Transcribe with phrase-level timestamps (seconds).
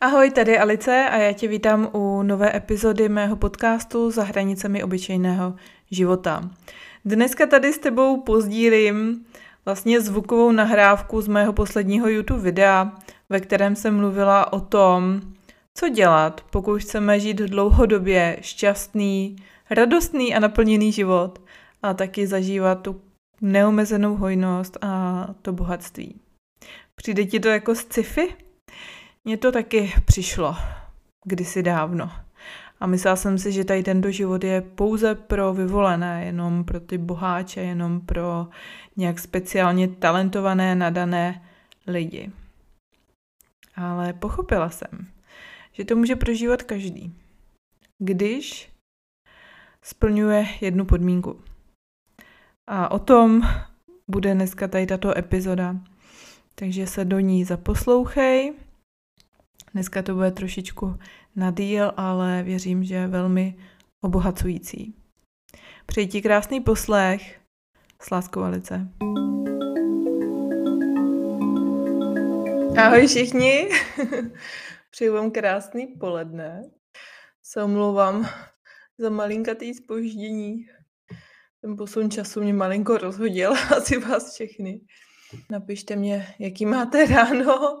[0.00, 5.54] Ahoj, tady Alice a já tě vítám u nové epizody mého podcastu Za hranicemi obyčejného
[5.90, 6.50] života.
[7.04, 9.26] Dneska tady s tebou pozdílím
[9.64, 12.92] vlastně zvukovou nahrávku z mého posledního YouTube videa,
[13.28, 15.20] ve kterém jsem mluvila o tom,
[15.78, 19.36] co dělat, pokud chceme žít dlouhodobě šťastný,
[19.70, 21.38] radostný a naplněný život
[21.82, 23.00] a taky zažívat tu
[23.40, 26.20] neomezenou hojnost a to bohatství.
[26.94, 28.47] Přijde ti to jako sci-fi?
[29.28, 30.56] Mně to taky přišlo
[31.24, 32.10] kdysi dávno.
[32.80, 36.98] A myslela jsem si, že tady tento život je pouze pro vyvolené, jenom pro ty
[36.98, 38.48] boháče, jenom pro
[38.96, 41.48] nějak speciálně talentované, nadané
[41.86, 42.32] lidi.
[43.74, 45.06] Ale pochopila jsem,
[45.72, 47.14] že to může prožívat každý,
[47.98, 48.72] když
[49.82, 51.40] splňuje jednu podmínku.
[52.66, 53.42] A o tom
[54.08, 55.76] bude dneska tady tato epizoda.
[56.54, 58.67] Takže se do ní zaposlouchej.
[59.72, 60.98] Dneska to bude trošičku
[61.36, 63.54] na díl, ale věřím, že velmi
[64.00, 64.94] obohacující.
[65.86, 67.40] Přeji ti krásný poslech
[68.02, 68.88] s láskou Alice.
[72.78, 73.68] Ahoj všichni,
[74.90, 76.62] přeji vám krásný poledne.
[77.42, 78.28] Se omlouvám
[78.98, 80.66] za malinkatý spoždění.
[81.60, 84.80] Ten posun času mě malinko rozhodil, asi vás všechny.
[85.50, 87.80] Napište mě, jaký máte ráno,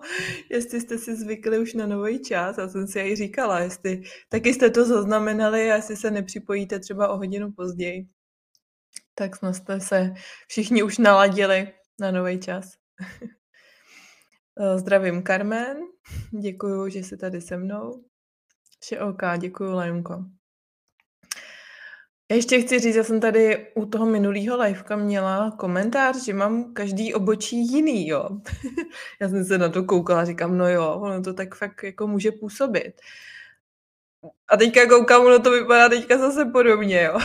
[0.50, 2.58] jestli jste si zvykli už na nový čas.
[2.58, 7.08] Já jsem si i říkala, jestli taky jste to zaznamenali a jestli se nepřipojíte třeba
[7.08, 8.08] o hodinu později.
[9.14, 10.14] Tak snad jste se
[10.48, 12.72] všichni už naladili na nový čas.
[14.76, 15.78] Zdravím Carmen,
[16.40, 18.04] děkuju, že jsi tady se mnou.
[18.80, 20.37] Vše OK, děkuju Lajunko.
[22.30, 27.14] Ještě chci říct, já jsem tady u toho minulého liveka měla komentář, že mám každý
[27.14, 28.28] obočí jiný, jo.
[29.20, 32.32] já jsem se na to koukala říkám, no jo, ono to tak fakt jako může
[32.32, 32.92] působit.
[34.48, 37.18] A teďka koukám, ono to vypadá teďka zase podobně, jo.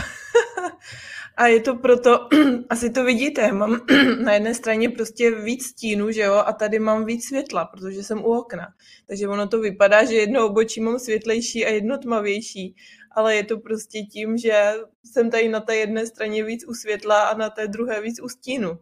[1.36, 2.28] a je to proto,
[2.70, 3.80] asi to vidíte, mám
[4.24, 8.18] na jedné straně prostě víc stínu, že jo, a tady mám víc světla, protože jsem
[8.18, 8.66] u okna.
[9.06, 12.76] Takže ono to vypadá, že jedno obočí mám světlejší a jedno tmavější
[13.14, 14.72] ale je to prostě tím, že
[15.04, 18.28] jsem tady na té jedné straně víc u světla a na té druhé víc u
[18.28, 18.78] stínu.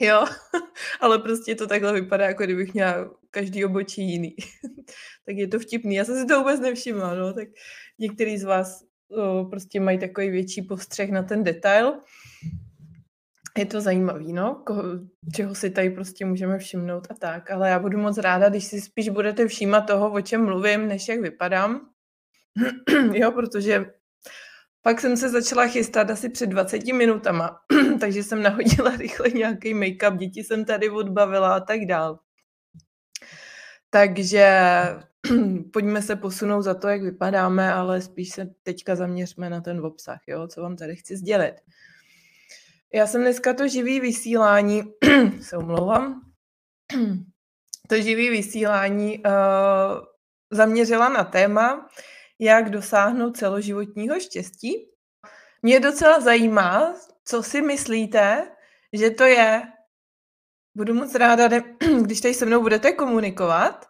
[0.00, 0.24] Jo,
[1.00, 4.36] ale prostě to takhle vypadá, jako kdybych měla každý obočí jiný.
[5.26, 5.94] tak je to vtipný.
[5.94, 7.48] Já jsem si to vůbec nevšimla, no, tak
[7.98, 11.92] některý z vás o, prostě mají takový větší postřeh na ten detail.
[13.58, 14.82] Je to zajímavý, no, koho,
[15.34, 18.80] čeho si tady prostě můžeme všimnout a tak, ale já budu moc ráda, když si
[18.80, 21.90] spíš budete všímat toho, o čem mluvím, než jak vypadám.
[23.12, 23.86] jo, protože
[24.82, 27.60] pak jsem se začala chystat asi před 20 minutama,
[28.00, 32.18] takže jsem nahodila rychle nějaký make-up, děti jsem tady odbavila a tak dál.
[33.90, 34.60] Takže
[35.72, 40.20] pojďme se posunout za to, jak vypadáme, ale spíš se teďka zaměřme na ten obsah,
[40.26, 41.54] jo, co vám tady chci sdělit.
[42.94, 44.82] Já jsem dneska to živý vysílání,
[45.40, 46.20] se omlouvám,
[47.88, 49.32] to živý vysílání uh,
[50.50, 51.88] zaměřila na téma,
[52.40, 54.88] jak dosáhnout celoživotního štěstí.
[55.62, 58.50] Mě docela zajímá, co si myslíte,
[58.92, 59.62] že to je.
[60.74, 61.48] Budu moc ráda,
[62.00, 63.86] když tady se mnou budete komunikovat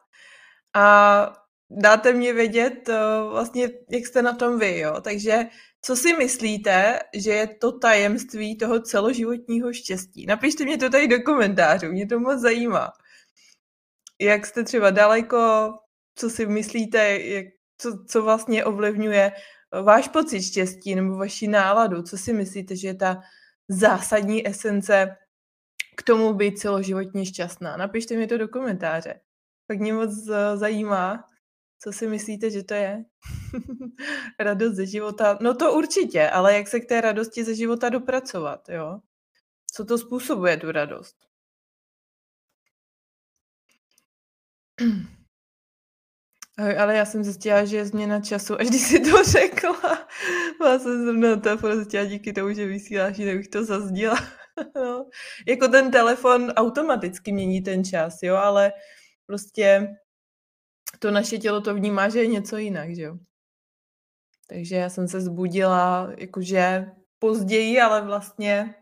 [0.75, 1.33] a
[1.71, 2.99] dáte mě vědět eh,
[3.31, 5.01] vlastně, jak jste na tom vy, jo.
[5.01, 5.47] Takže
[5.83, 10.27] co si myslíte, že je to tajemství toho celoživotního štěstí?
[10.27, 12.93] Napište mě to tady do komentářů, mě to moc zajímá.
[14.21, 15.73] Jak jste třeba daleko,
[16.15, 17.47] co si myslíte, jak,
[17.81, 22.03] co, co vlastně ovlivňuje eh, váš pocit štěstí nebo vaši náladu?
[22.03, 23.23] Co si myslíte, že je ta
[23.69, 25.17] zásadní esence
[25.97, 27.77] k tomu být celoživotně šťastná?
[27.77, 29.21] Napište mi to do komentáře.
[29.67, 31.25] Tak mě moc eh, zajímá,
[31.83, 33.05] co si myslíte, že to je?
[34.41, 35.39] Radost ze života?
[35.41, 39.01] No to určitě, ale jak se k té radosti ze života dopracovat, jo?
[39.73, 41.17] Co to způsobuje, tu radost?
[46.79, 50.07] Ale já jsem zjistila, že je změna času, až když si to řekla.
[50.61, 54.17] Má jsem zrovna telefon zjistila díky tomu, že vysíláš, že bych to zazdila.
[54.75, 55.09] no.
[55.47, 58.73] Jako ten telefon automaticky mění ten čas, jo, ale
[59.27, 59.89] prostě
[60.99, 63.19] to naše tělo to vnímá, že je něco jinak, že jo.
[64.49, 66.87] Takže já jsem se zbudila jakože
[67.19, 68.75] později, ale vlastně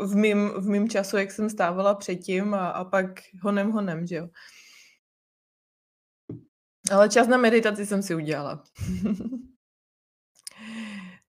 [0.00, 3.06] v mým, v mým času, jak jsem stávala předtím a, a pak
[3.42, 4.28] honem honem, že jo.
[6.90, 8.64] Ale čas na meditaci jsem si udělala.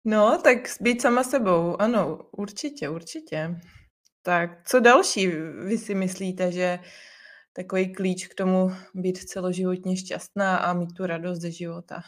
[0.06, 3.59] no, tak být sama sebou, ano, určitě, určitě.
[4.21, 5.27] Tak co další
[5.68, 6.80] vy si myslíte, že
[7.54, 12.01] takový klíč k tomu být celoživotně šťastná a mít tu radost ze života.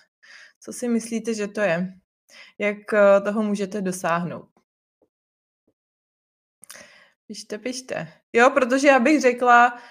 [0.60, 1.94] Co si myslíte, že to je?
[2.58, 4.50] Jak eh, toho můžete dosáhnout?
[7.28, 8.14] Pište, pište.
[8.34, 9.82] Jo, protože já bych řekla,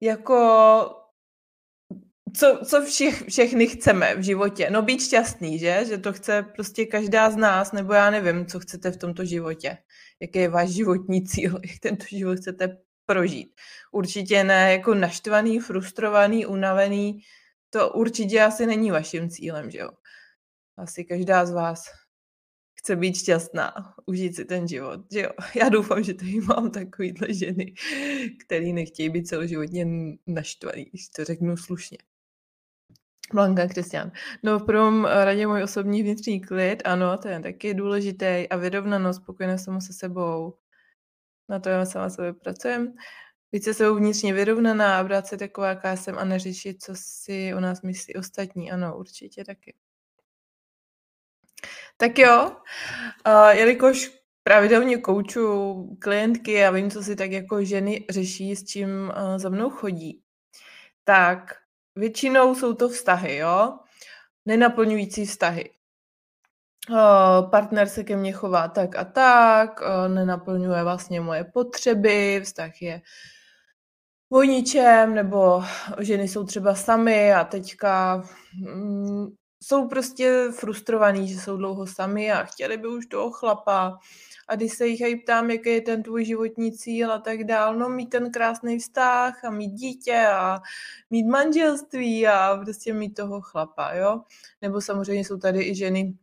[0.00, 1.01] jako
[2.36, 4.70] co, co všech, všechny chceme v životě?
[4.70, 5.84] No být šťastný, že?
[5.88, 9.78] Že to chce prostě každá z nás, nebo já nevím, co chcete v tomto životě.
[10.20, 12.76] Jaký je váš životní cíl, jak tento život chcete
[13.06, 13.60] prožít.
[13.92, 17.20] Určitě ne jako naštvaný, frustrovaný, unavený,
[17.70, 19.90] to určitě asi není vaším cílem, že jo?
[20.76, 21.84] Asi každá z vás
[22.74, 25.30] chce být šťastná, užít si ten život, že jo.
[25.54, 27.74] Já doufám, že tady mám takovýhle ženy,
[28.46, 29.86] který nechtějí být celoživotně
[30.26, 31.98] naštvaný, když to řeknu slušně.
[33.32, 34.12] Blanka Kristian.
[34.42, 39.22] No v prvom radě můj osobní vnitřní klid, ano, to je taky důležitý a vyrovnanost,
[39.22, 40.54] spokojenost sama se sebou.
[41.48, 42.94] Na to já sama sebe pracujem.
[43.52, 47.54] Být se sebou vnitřně vyrovnaná a brát se taková, jaká jsem a neřešit, co si
[47.54, 48.72] o nás myslí ostatní.
[48.72, 49.74] Ano, určitě taky.
[51.96, 52.50] Tak jo,
[53.26, 54.10] uh, jelikož
[54.42, 59.48] pravidelně kouču klientky a vím, co si tak jako ženy řeší, s čím uh, za
[59.48, 60.22] mnou chodí,
[61.04, 61.61] tak
[61.96, 63.78] většinou jsou to vztahy, jo?
[64.46, 65.70] Nenaplňující vztahy.
[66.90, 72.82] Uh, partner se ke mně chová tak a tak, uh, nenaplňuje vlastně moje potřeby, vztah
[72.82, 73.02] je
[74.32, 75.64] o ničem, nebo
[76.00, 78.22] ženy jsou třeba samy a teďka
[78.74, 79.26] mm,
[79.62, 83.98] jsou prostě frustrovaní, že jsou dlouho sami a chtěli by už toho chlapa.
[84.52, 87.88] A když se jich ptám, jaký je ten tvůj životní cíl a tak dál, no
[87.88, 90.60] mít ten krásný vztah a mít dítě a
[91.10, 94.22] mít manželství a prostě mít toho chlapa, jo.
[94.62, 96.14] Nebo samozřejmě jsou tady i ženy,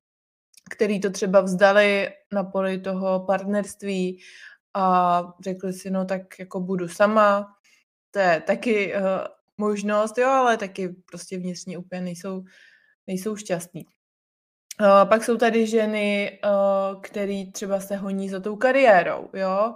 [0.70, 4.22] který to třeba vzdali na poli toho partnerství
[4.74, 7.56] a řekli si, no tak jako budu sama,
[8.12, 9.02] to je taky uh,
[9.58, 12.44] možnost, jo, ale taky prostě vnitřně úplně nejsou
[13.08, 13.86] nejsou šťastní.
[15.06, 19.76] Pak jsou tady ženy, uh, které třeba se honí za tou kariérou, jo.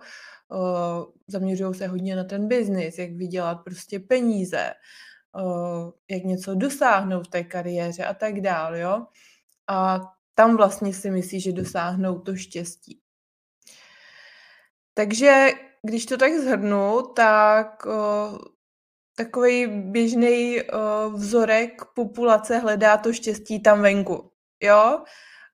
[0.50, 4.74] Uh, zaměřují se hodně na ten biznis, jak vydělat prostě peníze,
[5.36, 9.06] uh, jak něco dosáhnout v té kariéře a tak dále, jo.
[9.68, 10.00] A
[10.36, 13.00] tam vlastně si myslí, že dosáhnou to štěstí.
[14.94, 15.48] Takže
[15.88, 17.88] když to tak zhrnu, tak
[19.16, 20.60] takový běžný
[21.14, 24.33] vzorek populace hledá to štěstí tam venku.
[24.60, 25.04] Jo?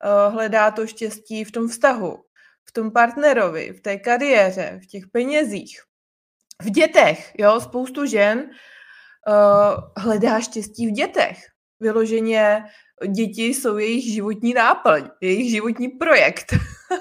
[0.06, 2.24] Uh, hledá to štěstí v tom vztahu,
[2.66, 5.82] v tom partnerovi, v té kariéře, v těch penězích,
[6.62, 7.34] v dětech.
[7.38, 7.60] Jo?
[7.60, 8.50] Spoustu žen
[9.28, 11.38] uh, hledá štěstí v dětech.
[11.80, 12.64] Vyloženě
[13.08, 16.56] děti jsou jejich životní náplň, jejich životní projekt.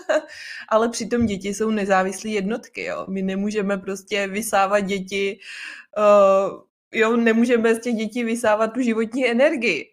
[0.68, 2.84] Ale přitom děti jsou nezávislé jednotky.
[2.84, 3.06] Jo?
[3.08, 5.38] My nemůžeme prostě vysávat děti
[5.98, 9.90] uh, jo, nemůžeme z těch dětí vysávat tu životní energii.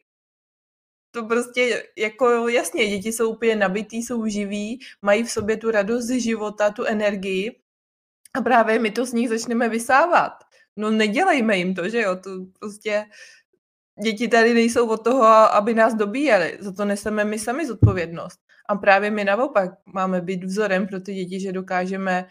[1.16, 6.04] To prostě jako jasně, děti jsou úplně nabitý, jsou živí, mají v sobě tu radost
[6.04, 7.60] z života, tu energii
[8.34, 10.32] a právě my to z nich začneme vysávat.
[10.76, 12.30] No nedělejme jim to, že jo, to
[12.60, 13.06] prostě
[14.04, 18.40] děti tady nejsou od toho, aby nás dobíjeli, za to neseme my sami zodpovědnost.
[18.70, 22.28] A právě my naopak máme být vzorem pro ty děti, že dokážeme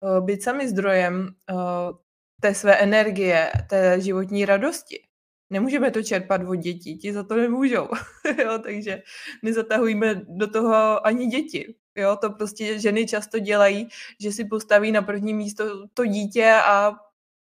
[0.00, 1.96] uh, být sami zdrojem uh,
[2.40, 5.11] té své energie, té životní radosti.
[5.52, 7.88] Nemůžeme to čerpat od dětí, ti za to nemůžou.
[8.38, 9.02] jo, takže
[9.42, 11.74] nezatahujeme do toho ani děti.
[11.96, 13.88] Jo, to prostě ženy často dělají,
[14.20, 16.92] že si postaví na první místo to dítě a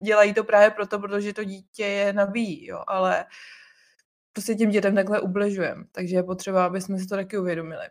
[0.02, 3.26] dělají to právě proto, protože to dítě je nabíjí, jo, ale
[4.32, 7.84] prostě tím dětem takhle ubližujeme, takže je potřeba, aby jsme si to taky uvědomili.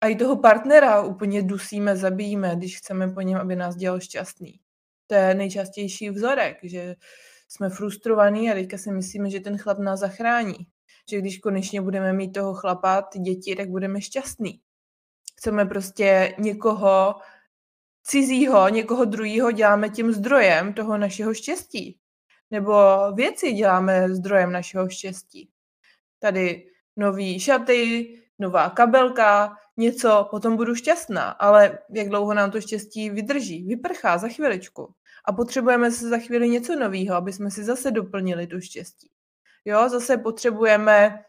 [0.00, 4.60] A i toho partnera úplně dusíme, zabijíme, když chceme po něm, aby nás dělal šťastný
[5.08, 6.96] to je nejčastější vzorek, že
[7.48, 10.56] jsme frustrovaní a teďka si myslíme, že ten chlap nás zachrání.
[11.10, 14.60] Že když konečně budeme mít toho chlapa, ty děti, tak budeme šťastní.
[15.36, 17.14] Chceme prostě někoho
[18.02, 21.98] cizího, někoho druhého děláme tím zdrojem toho našeho štěstí.
[22.50, 22.74] Nebo
[23.14, 25.50] věci děláme zdrojem našeho štěstí.
[26.18, 31.30] Tady nový šaty, nová kabelka, něco, potom budu šťastná.
[31.30, 33.64] Ale jak dlouho nám to štěstí vydrží?
[33.64, 34.94] Vyprchá za chviličku
[35.28, 39.10] a potřebujeme se za chvíli něco nového, aby jsme si zase doplnili to štěstí.
[39.64, 41.24] Jo, zase potřebujeme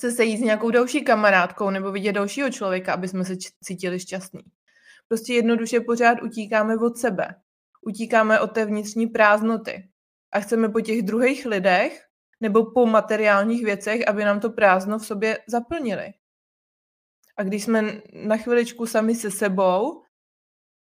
[0.00, 4.42] se sejít s nějakou další kamarádkou nebo vidět dalšího člověka, aby jsme se cítili šťastní.
[5.08, 7.34] Prostě jednoduše pořád utíkáme od sebe.
[7.82, 9.88] Utíkáme od té vnitřní prázdnoty.
[10.32, 12.06] A chceme po těch druhých lidech
[12.40, 16.12] nebo po materiálních věcech, aby nám to prázdno v sobě zaplnili.
[17.36, 20.02] A když jsme na chviličku sami se sebou,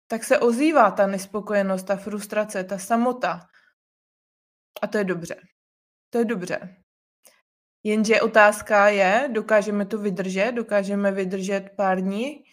[0.07, 3.47] tak se ozývá ta nespokojenost, ta frustrace, ta samota.
[4.81, 5.35] A to je dobře.
[6.09, 6.75] To je dobře.
[7.83, 12.43] Jenže otázka je, dokážeme to vydržet, dokážeme vydržet pár dní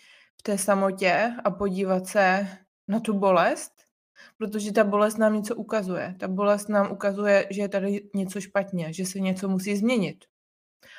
[0.41, 2.49] v té samotě a podívat se
[2.89, 3.73] na tu bolest,
[4.39, 6.17] protože ta bolest nám něco ukazuje.
[6.21, 10.25] Ta bolest nám ukazuje, že je tady něco špatně, že se něco musí změnit.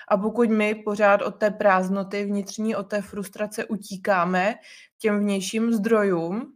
[0.07, 4.55] A pokud my pořád od té prázdnoty vnitřní, od té frustrace utíkáme
[4.97, 6.55] těm vnějším zdrojům,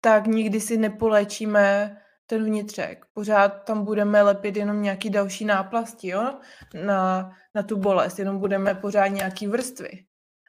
[0.00, 1.96] tak nikdy si nepolečíme
[2.26, 3.06] ten vnitřek.
[3.12, 6.40] Pořád tam budeme lepit jenom nějaký další náplasti jo?
[6.86, 10.04] Na, na tu bolest, jenom budeme pořád nějaký vrstvy.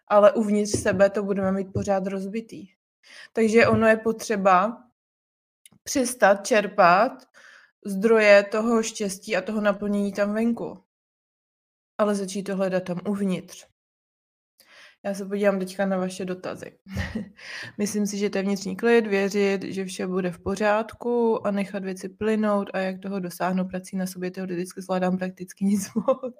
[0.08, 2.68] Ale uvnitř sebe to budeme mít pořád rozbitý.
[3.34, 4.84] Takže ono je potřeba
[5.84, 7.12] přestat čerpat
[7.86, 10.84] zdroje toho štěstí a toho naplnění tam venku.
[11.98, 13.66] Ale začít to hledat tam uvnitř.
[15.04, 16.80] Já se podívám teďka na vaše dotazy.
[17.78, 21.84] Myslím si, že to je vnitřní klid, věřit, že vše bude v pořádku a nechat
[21.84, 26.36] věci plynout a jak toho dosáhnu prací na sobě, teoreticky zvládám prakticky nic moc.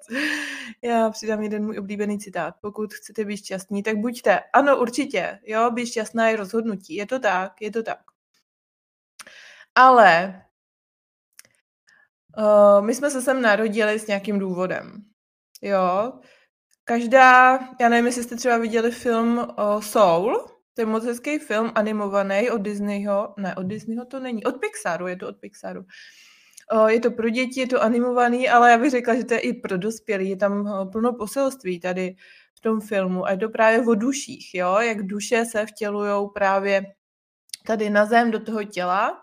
[0.82, 2.54] Já přidám jeden můj oblíbený citát.
[2.60, 4.40] Pokud chcete být šťastní, tak buďte.
[4.52, 5.38] Ano, určitě.
[5.44, 6.94] Jo, být šťastná je rozhodnutí.
[6.94, 8.00] Je to tak, je to tak.
[9.74, 10.42] Ale
[12.38, 15.02] uh, my jsme se sem narodili s nějakým důvodem.
[15.62, 16.12] Jo,
[16.90, 21.72] Každá, já nevím, jestli jste třeba viděli film uh, Soul, to je moc hezký film,
[21.74, 25.84] animovaný od Disneyho, ne, od Disneyho to není, od Pixaru, je to od Pixaru.
[26.74, 29.40] Uh, je to pro děti, je to animovaný, ale já bych řekla, že to je
[29.40, 32.14] i pro dospělí, je tam plno poselství tady
[32.54, 36.82] v tom filmu a je to právě o duších, jo, jak duše se vtělují právě
[37.66, 39.18] tady na zem do toho těla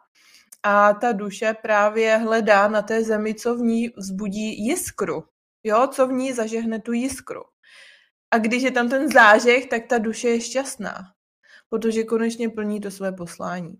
[0.63, 5.23] a ta duše právě hledá na té zemi, co v ní vzbudí jiskru,
[5.63, 7.41] jo, co v ní zažehne tu jiskru.
[8.31, 11.13] A když je tam ten zážeh, tak ta duše je šťastná,
[11.69, 13.77] protože konečně plní to své poslání.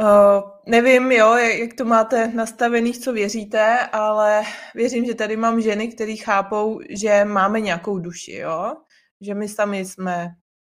[0.00, 4.42] Uh, nevím, jo, jak to máte nastavený, co věříte, ale
[4.74, 8.76] věřím, že tady mám ženy, které chápou, že máme nějakou duši, jo,
[9.20, 10.28] že my sami jsme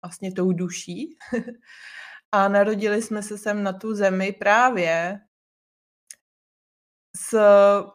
[0.03, 1.17] vlastně tou duší
[2.31, 5.19] a narodili jsme se sem na tu zemi právě
[7.15, 7.39] s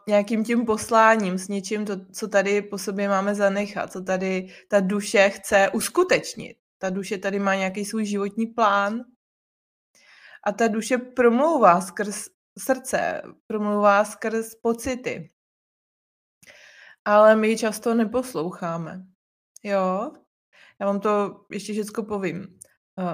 [0.08, 4.80] nějakým tím posláním, s něčím, to, co tady po sobě máme zanechat, co tady ta
[4.80, 6.56] duše chce uskutečnit.
[6.78, 9.04] Ta duše tady má nějaký svůj životní plán
[10.44, 12.24] a ta duše promlouvá skrz
[12.58, 15.30] srdce, promlouvá skrz pocity.
[17.04, 19.04] Ale my ji často neposloucháme.
[19.62, 20.12] Jo?
[20.80, 22.59] Já vám to ještě všechno povím,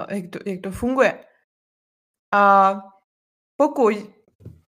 [0.09, 1.25] jak to, jak to funguje.
[2.33, 2.75] A
[3.55, 3.93] pokud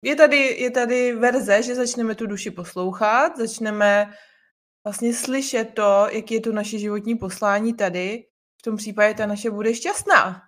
[0.01, 4.13] je tady, je tady verze, že začneme tu duši poslouchat, začneme
[4.86, 8.24] vlastně slyšet to, jaký je to naše životní poslání tady.
[8.60, 10.41] V tom případě ta naše bude šťastná,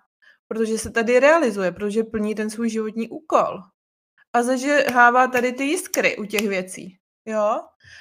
[0.48, 3.58] protože se tady realizuje, protože plní ten svůj životní úkol.
[4.32, 6.98] A zažehává tady ty jiskry u těch věcí.
[7.24, 7.60] Jo?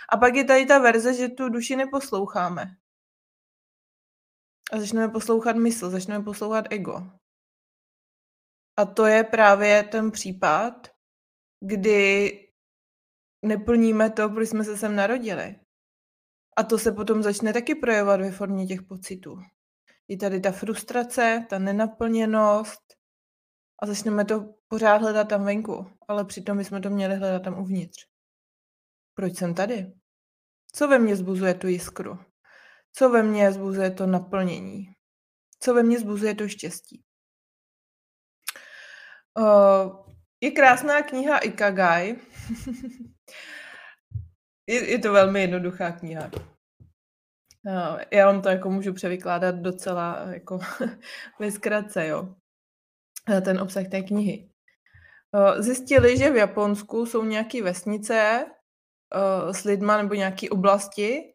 [0.10, 2.66] A pak je tady ta verze, že tu duši neposloucháme.
[4.72, 7.12] A začneme poslouchat mysl, začneme poslouchat ego.
[8.78, 10.88] A to je právě ten případ,
[11.60, 12.32] kdy
[13.46, 15.60] neplníme to, proč jsme se sem narodili.
[16.58, 19.40] A to se potom začne taky projevovat ve formě těch pocitů.
[20.08, 22.82] Je tady ta frustrace, ta nenaplněnost
[23.82, 28.08] a začneme to pořád hledat tam venku, ale přitom jsme to měli hledat tam uvnitř.
[29.14, 29.94] Proč jsem tady?
[30.74, 32.20] Co ve mně zbuzuje tu jiskru?
[32.98, 34.94] Co ve mně zbuzuje to naplnění?
[35.60, 37.04] Co ve mně zbuzuje to štěstí?
[39.40, 42.16] Uh, je krásná kniha Ikagai.
[44.68, 46.32] je, je to velmi jednoduchá kniha.
[47.66, 50.60] No, já vám to jako můžu převykládat docela jako
[51.40, 52.36] ve zkratce, jo.
[53.46, 54.50] Ten obsah té knihy.
[55.60, 58.46] Zjistili, že v Japonsku jsou nějaké vesnice
[59.52, 61.34] s lidma nebo nějaké oblasti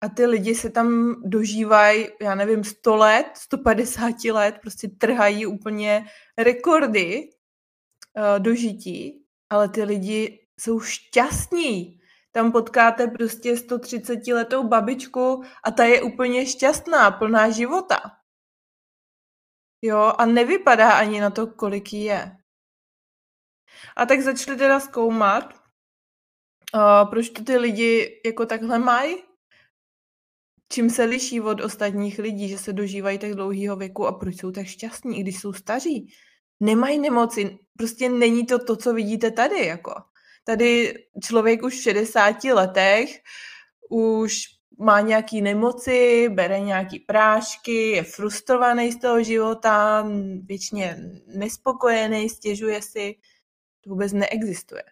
[0.00, 6.06] a ty lidi se tam dožívají, já nevím, 100 let, 150 let, prostě trhají úplně
[6.38, 7.30] rekordy
[8.16, 12.00] uh, dožití, ale ty lidi jsou šťastní.
[12.32, 18.00] Tam potkáte prostě 130 letou babičku a ta je úplně šťastná, plná života.
[19.82, 22.36] Jo, a nevypadá ani na to, kolik je.
[23.96, 25.54] A tak začali teda zkoumat,
[26.74, 29.27] uh, proč to ty lidi jako takhle mají,
[30.72, 34.50] čím se liší od ostatních lidí, že se dožívají tak dlouhého věku a proč jsou
[34.50, 36.12] tak šťastní, i když jsou staří
[36.60, 37.58] nemají nemoci.
[37.76, 39.66] Prostě není to to, co vidíte tady.
[39.66, 39.94] Jako.
[40.44, 40.94] Tady
[41.24, 43.10] člověk už v 60 letech
[43.90, 44.42] už
[44.78, 50.06] má nějaký nemoci, bere nějaký prášky, je frustrovaný z toho života,
[50.44, 53.14] většině nespokojený, stěžuje si.
[53.84, 54.82] To vůbec neexistuje.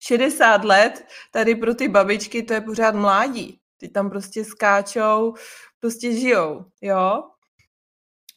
[0.00, 3.60] 60 let tady pro ty babičky to je pořád mládí.
[3.76, 5.34] Ty tam prostě skáčou,
[5.80, 7.22] prostě žijou, jo.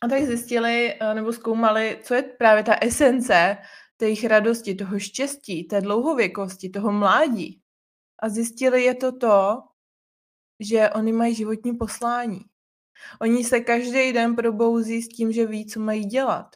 [0.01, 3.57] A tak zjistili eh, nebo zkoumali, co je právě ta esence
[3.97, 7.61] té jejich radosti, toho štěstí, té dlouhověkosti, toho mládí.
[8.19, 9.63] A zjistili je to to,
[10.59, 12.41] že oni mají životní poslání.
[13.21, 16.55] Oni se každý den probouzí s tím, že ví, co mají dělat.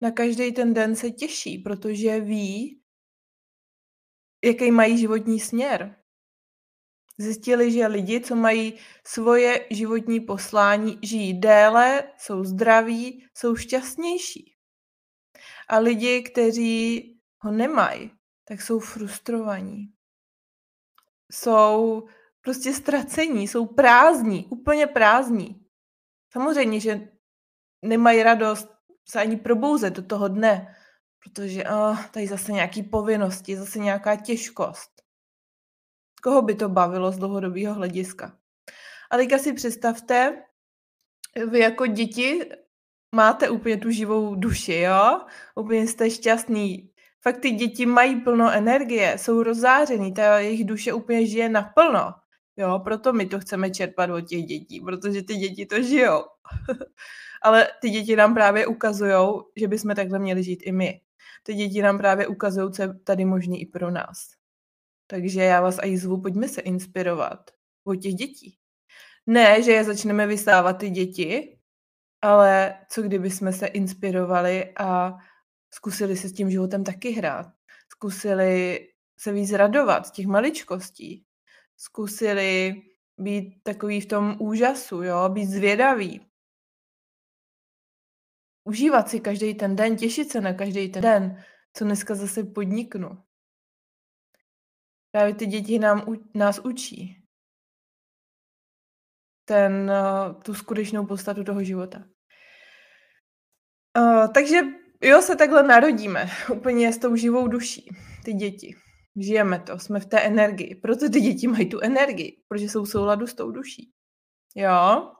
[0.00, 2.80] Na každý ten den se těší, protože ví,
[4.44, 6.03] jaký mají životní směr.
[7.18, 14.54] Zjistili, že lidi, co mají svoje životní poslání, žijí déle, jsou zdraví, jsou šťastnější.
[15.68, 18.10] A lidi, kteří ho nemají,
[18.44, 19.92] tak jsou frustrovaní.
[21.32, 22.06] Jsou
[22.40, 25.66] prostě ztracení, jsou prázdní, úplně prázdní.
[26.32, 27.08] Samozřejmě, že
[27.82, 28.68] nemají radost
[29.08, 30.76] se ani probouzet do toho dne,
[31.24, 34.93] protože oh, tady zase nějaký povinnosti, zase nějaká těžkost.
[36.24, 38.36] Koho by to bavilo z dlouhodobého hlediska?
[39.10, 40.42] A teďka si představte,
[41.50, 42.40] vy jako děti
[43.14, 45.20] máte úplně tu živou duši, jo?
[45.54, 46.90] Úplně jste šťastný.
[47.20, 52.14] Fakt ty děti mají plno energie, jsou rozzářený, ta jejich duše úplně žije naplno.
[52.56, 56.24] Jo, proto my to chceme čerpat od těch dětí, protože ty děti to žijou.
[57.42, 61.00] Ale ty děti nám právě ukazují, že bychom takhle měli žít i my.
[61.42, 64.43] Ty děti nám právě ukazují, co je tady možný i pro nás.
[65.06, 67.50] Takže já vás aj zvu, pojďme se inspirovat
[67.84, 68.58] od těch dětí.
[69.26, 71.58] Ne, že je začneme vysávat ty děti,
[72.22, 75.16] ale co kdyby jsme se inspirovali a
[75.74, 77.46] zkusili se s tím životem taky hrát.
[77.88, 81.26] Zkusili se víc radovat z těch maličkostí.
[81.76, 82.82] Zkusili
[83.18, 86.26] být takový v tom úžasu, jo, být zvědavý.
[88.64, 93.18] Užívat si každý ten den, těšit se na každý ten den, co dneska zase podniknu.
[95.14, 96.04] Právě ty děti nám,
[96.34, 97.16] nás učí
[99.44, 102.04] ten, eh, tu skutečnou podstatu toho života.
[103.98, 104.56] Uh, takže
[105.02, 107.90] jo, se takhle narodíme, úplně s tou živou duší,
[108.24, 108.74] ty děti.
[109.16, 112.90] Žijeme to, jsme v té energii, proto ty děti mají tu energii, protože jsou v
[112.90, 113.92] souladu s tou duší.
[114.54, 115.12] Jo?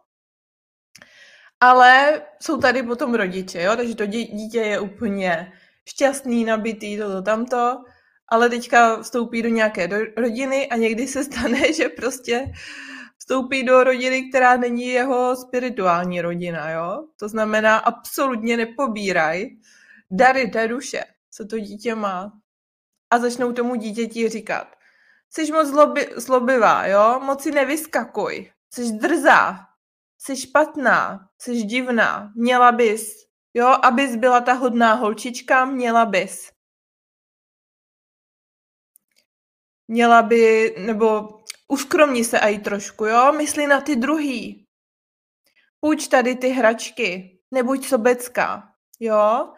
[1.61, 3.77] Ale jsou tady potom rodiče, jo?
[3.77, 5.53] takže to dítě je úplně
[5.89, 7.85] šťastný, nabitý, toto, tamto,
[8.29, 12.53] ale teďka vstoupí do nějaké do rodiny a někdy se stane, že prostě
[13.19, 17.05] vstoupí do rodiny, která není jeho spirituální rodina, jo?
[17.17, 19.51] To znamená, absolutně nepobíraj
[20.11, 22.33] dary té duše, co to dítě má.
[23.11, 24.77] A začnou tomu dítěti říkat,
[25.31, 27.21] jsi moc zlobi, zlobivá, jo?
[27.25, 29.59] Moc si nevyskakuj, jsi drzá,
[30.19, 33.15] jsi špatná, jsi divná, měla bys,
[33.55, 33.67] jo?
[33.83, 36.54] Abys byla ta hodná holčička, měla bys.
[39.89, 41.29] Měla by, nebo
[41.69, 43.33] uskromni se aj trošku, jo?
[43.33, 44.67] Mysli na ty druhý.
[45.81, 48.69] Půjč tady ty hračky, nebuď sobecká,
[49.01, 49.53] jo?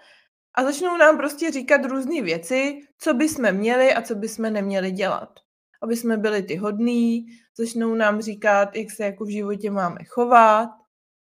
[0.55, 4.51] A začnou nám prostě říkat různé věci, co by jsme měli a co by jsme
[4.51, 5.41] neměli dělat.
[5.83, 7.27] Aby jsme byli ty hodní,
[7.59, 10.71] začnou nám říkat, jak se jako v životě máme chovat.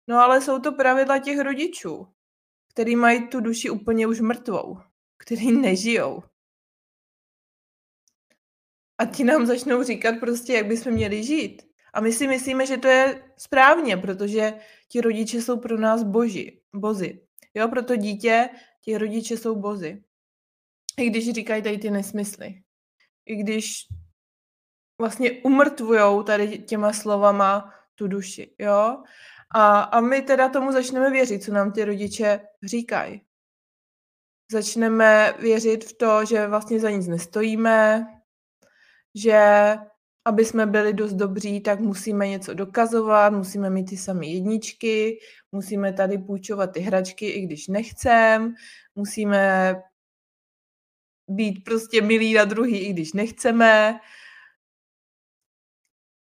[0.09, 2.07] No ale jsou to pravidla těch rodičů,
[2.73, 4.79] který mají tu duši úplně už mrtvou,
[5.19, 6.23] který nežijou.
[8.99, 11.63] A ti nám začnou říkat prostě, jak bychom měli žít.
[11.95, 14.55] A my si myslíme, že to je správně, protože
[14.89, 17.21] ti rodiče jsou pro nás boži, bozy.
[17.55, 18.49] Jo, proto dítě,
[18.81, 20.03] ti rodiče jsou bozy.
[20.99, 22.63] I když říkají tady ty nesmysly.
[23.27, 23.87] I když
[25.01, 29.03] vlastně umrtvujou tady těma slovama tu duši, jo.
[29.55, 33.23] A, a my teda tomu začneme věřit, co nám ty rodiče říkají.
[34.53, 38.07] Začneme věřit v to, že vlastně za nic nestojíme,
[39.15, 39.75] že
[40.25, 45.19] aby jsme byli dost dobří, tak musíme něco dokazovat, musíme mít ty samé jedničky,
[45.53, 48.55] musíme tady půjčovat ty hračky, i když nechcem,
[48.95, 49.75] musíme
[51.29, 54.01] být prostě milí na druhý, i když nechceme,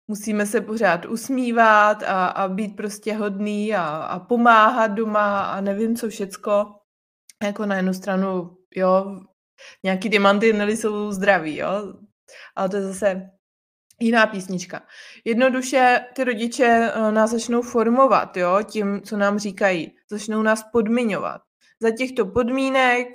[0.08, 5.96] musíme se pořád usmívat a, a být prostě hodný a, a pomáhat doma a nevím
[5.96, 6.74] co všecko.
[7.42, 9.20] Jako na jednu stranu, jo,
[9.82, 11.94] nějaký ty mantinely jsou zdraví, jo,
[12.56, 13.30] ale to je zase
[14.00, 14.82] jiná písnička.
[15.24, 19.92] Jednoduše ty rodiče eh, nás začnou formovat, jo, tím, co nám říkají.
[20.10, 21.40] Začnou nás podmiňovat.
[21.80, 23.06] Za těchto podmínek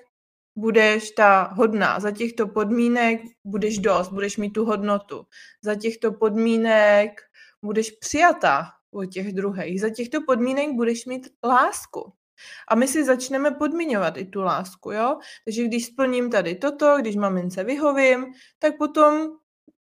[0.56, 5.26] budeš ta hodná, za těchto podmínek budeš dost, budeš mít tu hodnotu.
[5.64, 7.22] Za těchto podmínek
[7.64, 9.82] budeš přijatá od těch druhých.
[9.82, 12.14] Za těchto podmínek budeš mít lásku.
[12.68, 15.20] A my si začneme podmiňovat i tu lásku, jo?
[15.46, 18.26] Takže když splním tady toto, když mamince vyhovím,
[18.60, 19.30] tak potom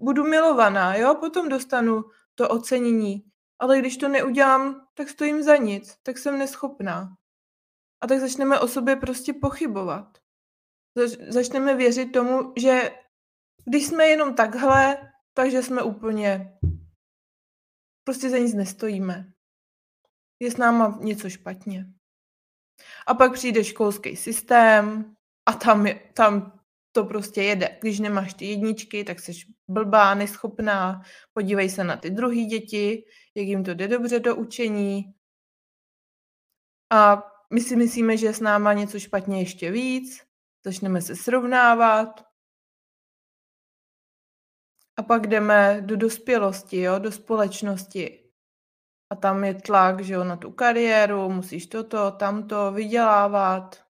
[0.03, 1.15] budu milovaná, jo?
[1.15, 2.05] Potom dostanu
[2.35, 3.23] to ocenění.
[3.59, 7.17] Ale když to neudělám, tak stojím za nic, tak jsem neschopná.
[8.01, 10.19] A tak začneme o sobě prostě pochybovat.
[10.99, 12.91] Zač- začneme věřit tomu, že
[13.65, 16.59] když jsme jenom takhle, takže jsme úplně,
[18.05, 19.33] prostě za nic nestojíme.
[20.41, 21.87] Je s náma něco špatně.
[23.07, 26.61] A pak přijde školský systém a tam, je, tam
[26.93, 27.79] to prostě jede.
[27.81, 29.33] Když nemáš ty jedničky, tak jsi
[29.69, 31.03] blbá, neschopná.
[31.33, 35.15] Podívej se na ty druhé děti, jak jim to jde dobře do učení.
[36.91, 40.23] A my si myslíme, že je s náma něco špatně ještě víc.
[40.65, 42.25] Začneme se srovnávat.
[44.97, 48.26] A pak jdeme do dospělosti, jo, do společnosti.
[49.11, 53.83] A tam je tlak, že jo, na tu kariéru, musíš toto, tamto, vydělávat,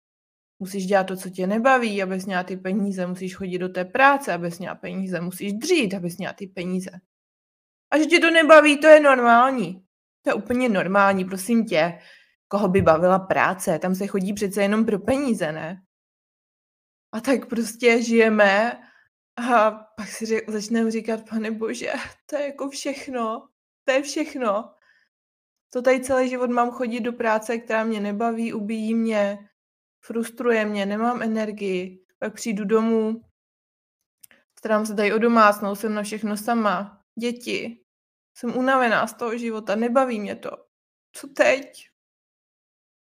[0.60, 4.34] musíš dělat to, co tě nebaví, abys měla ty peníze, musíš chodit do té práce,
[4.34, 6.92] abys měla peníze, musíš dřít, abys měla ty peníze.
[7.92, 9.86] A že tě to nebaví, to je normální.
[10.22, 12.00] To je úplně normální, prosím tě.
[12.48, 13.80] Koho by bavila práce?
[13.80, 15.82] Tam se chodí přece jenom pro peníze, ne?
[17.12, 18.82] A tak prostě žijeme
[19.38, 21.94] a pak si řek, začneme říkat, pane bože,
[22.30, 23.48] to je jako všechno.
[23.84, 24.75] To je všechno.
[25.76, 29.50] To tady celý život mám chodit do práce, která mě nebaví, ubíjí mě,
[30.06, 32.06] frustruje mě, nemám energii.
[32.20, 33.22] Pak přijdu domů,
[34.60, 37.02] starám se tady o domácnou, jsem na všechno sama.
[37.20, 37.84] Děti.
[38.38, 40.52] Jsem unavená z toho života, nebaví mě to.
[41.12, 41.90] Co teď?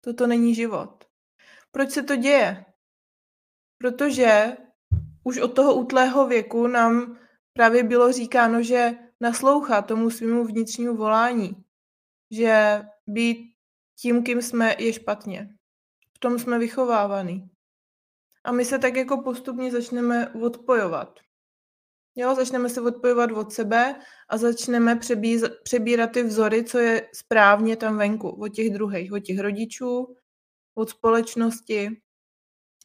[0.05, 1.05] Toto není život.
[1.71, 2.65] Proč se to děje?
[3.79, 4.57] Protože
[5.25, 7.19] už od toho útlého věku nám
[7.53, 11.65] právě bylo říkáno, že naslouchá tomu svýmu vnitřnímu volání
[12.35, 13.55] že být
[14.01, 15.49] tím, kým jsme, je špatně.
[16.17, 17.51] V tom jsme vychovávaný.
[18.45, 21.21] A my se tak jako postupně začneme odpojovat.
[22.17, 27.77] Jo, začneme se odpojovat od sebe a začneme přebíz, přebírat ty vzory, co je správně
[27.77, 30.17] tam venku, od těch druhých, od těch rodičů,
[30.75, 31.91] od společnosti.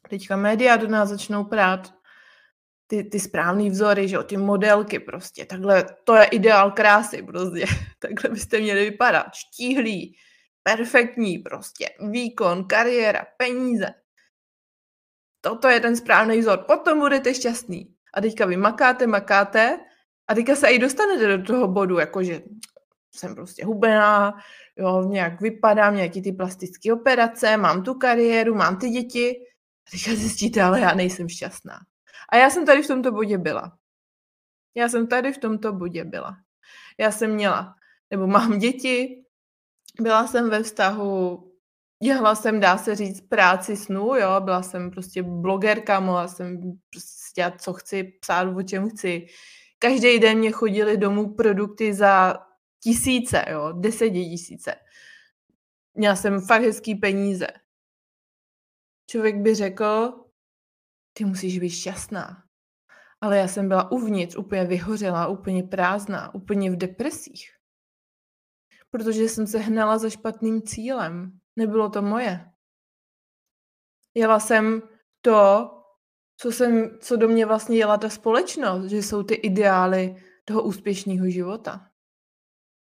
[0.10, 1.99] Teďka média do nás začnou prát
[2.90, 7.66] ty, ty správné vzory, že jo, ty modelky prostě, takhle, to je ideál krásy prostě,
[8.00, 10.16] takhle byste měli vypadat, štíhlý,
[10.64, 13.94] perfektní prostě, výkon, kariéra, peníze.
[15.42, 17.94] Toto je ten správný vzor, potom budete šťastný.
[18.14, 19.80] A teďka vy makáte, makáte
[20.28, 22.42] a teďka se i dostanete do toho bodu, jakože
[23.16, 24.34] jsem prostě hubená,
[24.76, 29.36] jo, nějak vypadám, nějaký ty plastické operace, mám tu kariéru, mám ty děti.
[29.88, 31.80] A teďka zjistíte, ale já nejsem šťastná.
[32.32, 33.78] A já jsem tady v tomto bodě byla.
[34.76, 36.38] Já jsem tady v tomto bodě byla.
[36.98, 37.76] Já jsem měla,
[38.12, 39.26] nebo mám děti,
[40.02, 41.46] byla jsem ve vztahu,
[42.04, 47.42] dělala jsem, dá se říct, práci snů, jo, byla jsem prostě blogerka, mohla jsem prostě
[47.42, 49.28] dělat, co chci, psát, o čem chci.
[49.80, 52.40] Každý den mě chodili domů produkty za
[52.84, 53.74] tisíce, jo,
[54.12, 54.76] tisíce.
[55.94, 57.48] Měla jsem fakt hezký peníze.
[59.10, 60.14] Člověk by řekl,
[61.20, 62.44] ty musíš být šťastná.
[63.22, 67.52] Ale já jsem byla uvnitř úplně vyhořela, úplně prázdná, úplně v depresích.
[68.92, 71.40] Protože jsem se hnala za špatným cílem.
[71.56, 72.52] Nebylo to moje.
[74.16, 74.82] Jela jsem
[75.22, 75.70] to,
[76.38, 81.30] co, jsem, co do mě vlastně jela ta společnost, že jsou ty ideály toho úspěšného
[81.30, 81.92] života.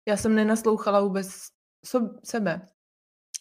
[0.08, 1.28] Já jsem nenaslouchala vůbec
[2.24, 2.67] sebe.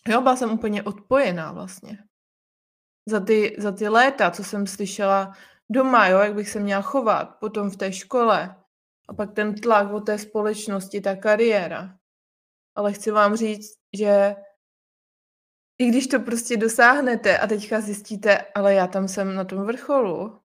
[0.09, 1.99] Jo, byla jsem úplně odpojená vlastně
[3.07, 5.33] za ty, za ty léta, co jsem slyšela
[5.71, 8.57] doma, jo, jak bych se měla chovat, potom v té škole
[9.09, 11.99] a pak ten tlak o té společnosti, ta kariéra.
[12.75, 14.37] Ale chci vám říct, že
[15.79, 20.41] i když to prostě dosáhnete a teďka zjistíte, ale já tam jsem na tom vrcholu,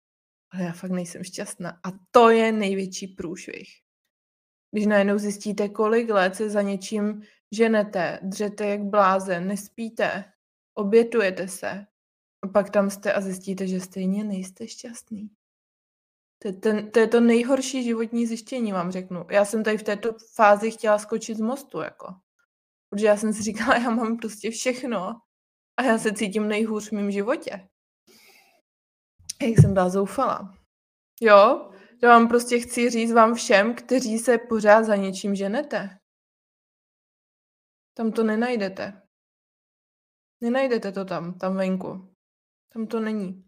[0.53, 1.69] ale já fakt nejsem šťastná.
[1.69, 3.69] A to je největší průšvih.
[4.71, 10.25] Když najednou zjistíte, kolik let se za něčím ženete, dřete jak blázen, nespíte,
[10.73, 11.85] obětujete se,
[12.45, 15.29] a pak tam jste a zjistíte, že stejně nejste šťastný.
[16.41, 19.25] To je, ten, to je to nejhorší životní zjištění, vám řeknu.
[19.31, 22.07] Já jsem tady v této fázi chtěla skočit z mostu, jako.
[22.89, 25.21] Protože já jsem si říkala, já mám prostě všechno
[25.77, 27.69] a já se cítím nejhůř v mém životě.
[29.41, 30.57] Jak jsem byla zoufala.
[31.21, 35.99] Jo, to vám prostě chci říct vám všem, kteří se pořád za něčím ženete.
[37.97, 39.01] Tam to nenajdete.
[40.41, 42.14] Nenajdete to tam, tam venku.
[42.75, 43.43] Tam to není.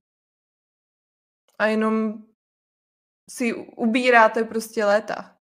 [1.60, 2.14] A jenom
[3.30, 5.38] si ubíráte prostě léta.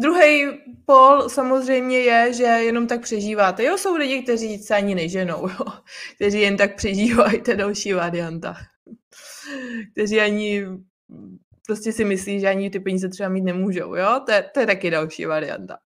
[0.00, 0.46] Druhý
[0.84, 3.64] pol samozřejmě je, že jenom tak přežíváte.
[3.64, 5.64] Jo, jsou lidi, kteří se ani neženou, jo?
[6.14, 8.56] kteří jen tak přežívají, to další varianta.
[9.92, 10.66] Kteří ani
[11.66, 14.20] prostě si myslí, že ani ty peníze třeba mít nemůžou, jo?
[14.26, 15.78] To je, to je taky další varianta.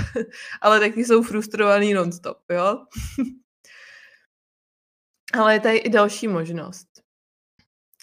[0.62, 2.78] Ale taky jsou frustrovaný nonstop, jo?
[5.34, 6.88] Ale je tady i další možnost.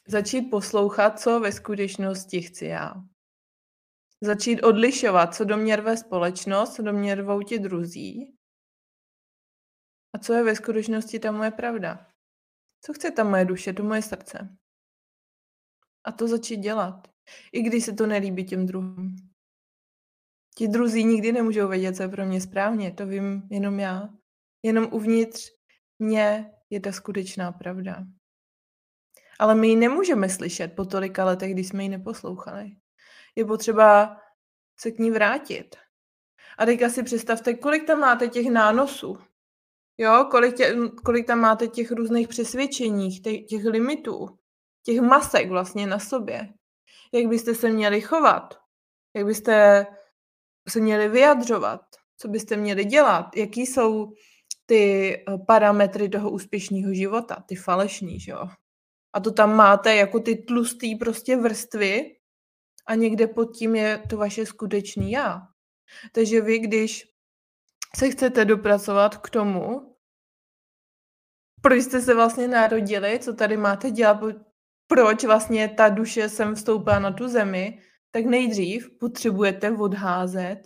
[0.08, 2.94] Začít poslouchat, co ve skutečnosti chci já.
[4.22, 8.38] Začít odlišovat, co do mě rve společnost, co do mě rvou ti druzí
[10.16, 12.08] a co je ve skutečnosti ta moje pravda.
[12.82, 14.58] Co chce ta moje duše, to moje srdce.
[16.04, 17.08] A to začít dělat.
[17.52, 19.16] I když se to nelíbí těm druhým.
[20.56, 22.92] Ti druzí nikdy nemůžou vědět, co je pro mě správně.
[22.92, 24.10] To vím jenom já.
[24.66, 25.52] Jenom uvnitř
[26.00, 28.04] mě je ta skutečná pravda.
[29.40, 32.72] Ale my ji nemůžeme slyšet po tolika letech, když jsme ji neposlouchali.
[33.36, 34.18] Je potřeba
[34.78, 35.76] se k ní vrátit.
[36.58, 39.18] A teďka si představte, kolik tam máte těch nánosů.
[39.98, 44.40] Jo, kolik, tě, kolik tam máte těch různých přesvědčení, těch, těch limitů,
[44.84, 46.54] těch masek vlastně na sobě.
[47.14, 48.60] Jak byste se měli chovat,
[49.16, 49.86] jak byste
[50.70, 51.82] se měli vyjadřovat,
[52.18, 54.14] co byste měli dělat, jaký jsou
[54.66, 58.48] ty eh, parametry toho úspěšného života, ty falešní, že jo.
[59.14, 62.16] A to tam máte jako ty tlustý prostě vrstvy
[62.88, 65.42] a někde pod tím je to vaše skutečný já.
[66.12, 67.06] Takže vy, když
[67.96, 69.96] se chcete dopracovat k tomu,
[71.62, 74.20] proč jste se vlastně narodili, co tady máte dělat,
[74.88, 77.80] proč vlastně ta duše sem vstoupila na tu zemi,
[78.12, 80.60] tak nejdřív potřebujete odházet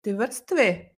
[0.00, 0.95] ty vrstvy.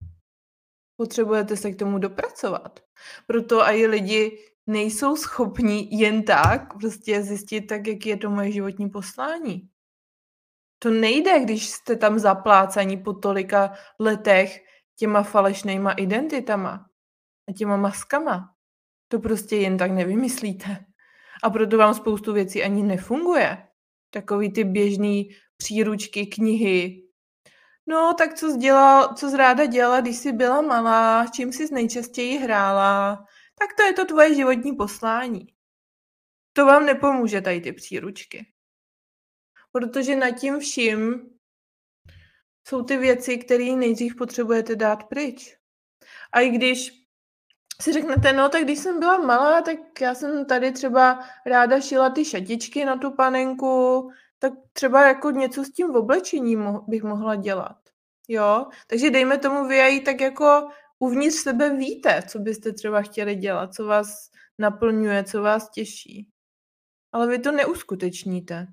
[0.96, 2.80] Potřebujete se k tomu dopracovat.
[3.26, 8.90] Proto i lidi nejsou schopni jen tak prostě zjistit, tak jak je to moje životní
[8.90, 9.68] poslání.
[10.78, 14.64] To nejde, když jste tam zaplácaní po tolika letech
[14.96, 16.86] těma falešnýma identitama
[17.48, 18.54] a těma maskama.
[19.08, 20.84] To prostě jen tak nevymyslíte.
[21.42, 23.68] A proto vám spoustu věcí ani nefunguje.
[24.10, 27.05] Takový ty běžný příručky, knihy.
[27.86, 31.74] No, tak co jsi, dělal, co jsi ráda dělala, když jsi byla malá, čím jsi
[31.74, 33.24] nejčastěji hrála,
[33.58, 35.46] tak to je to tvoje životní poslání.
[36.52, 38.52] To vám nepomůže tady ty příručky.
[39.72, 41.30] Protože nad tím vším
[42.68, 45.56] jsou ty věci, které nejdřív potřebujete dát pryč.
[46.32, 46.92] A i když
[47.82, 52.10] si řeknete, no tak když jsem byla malá, tak já jsem tady třeba ráda šila
[52.10, 56.56] ty šatičky na tu panenku, tak třeba jako něco s tím v oblečení
[56.88, 57.76] bych mohla dělat.
[58.28, 60.68] Jo, takže dejme tomu vy tak jako
[60.98, 66.28] uvnitř sebe víte, co byste třeba chtěli dělat, co vás naplňuje, co vás těší.
[67.12, 68.66] Ale vy to neuskutečníte.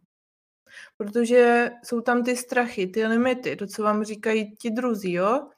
[0.97, 5.49] Protože jsou tam ty strachy, ty limity, to, co vám říkají ti druzí, jo?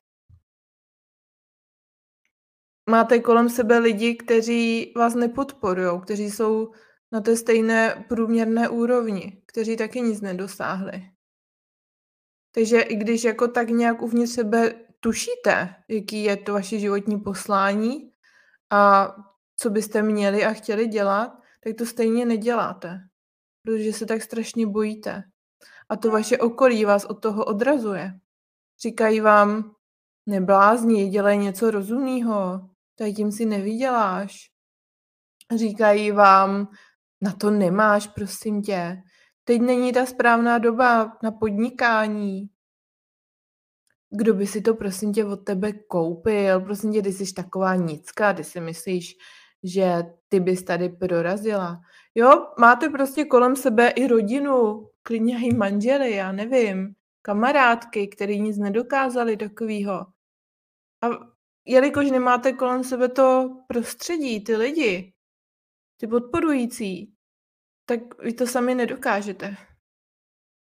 [2.89, 6.71] Máte kolem sebe lidi, kteří vás nepodporují, kteří jsou
[7.11, 11.09] na té stejné průměrné úrovni, kteří taky nic nedosáhli.
[12.51, 18.11] Takže i když jako tak nějak uvnitř sebe tušíte, jaký je to vaše životní poslání
[18.69, 19.15] a
[19.57, 21.31] co byste měli a chtěli dělat,
[21.63, 22.99] tak to stejně neděláte,
[23.63, 25.23] protože se tak strašně bojíte.
[25.89, 28.19] A to vaše okolí vás od toho odrazuje.
[28.81, 29.75] Říkají vám,
[30.25, 34.51] neblázni, dělej něco rozumného, tady tím si nevyděláš.
[35.55, 36.67] Říkají vám,
[37.25, 39.01] na to nemáš, prosím tě.
[39.43, 42.49] Teď není ta správná doba na podnikání.
[44.09, 46.61] Kdo by si to, prosím tě, od tebe koupil?
[46.61, 49.15] Prosím tě, ty jsi taková nicka, ty si myslíš,
[49.63, 51.81] že ty bys tady prorazila.
[52.15, 58.57] Jo, máte prostě kolem sebe i rodinu, klidně i manžely, já nevím, kamarádky, který nic
[58.57, 59.93] nedokázali takového.
[61.01, 61.07] A
[61.65, 65.13] jelikož nemáte kolem sebe to prostředí, ty lidi,
[65.97, 67.14] ty podporující,
[67.85, 69.57] tak vy to sami nedokážete.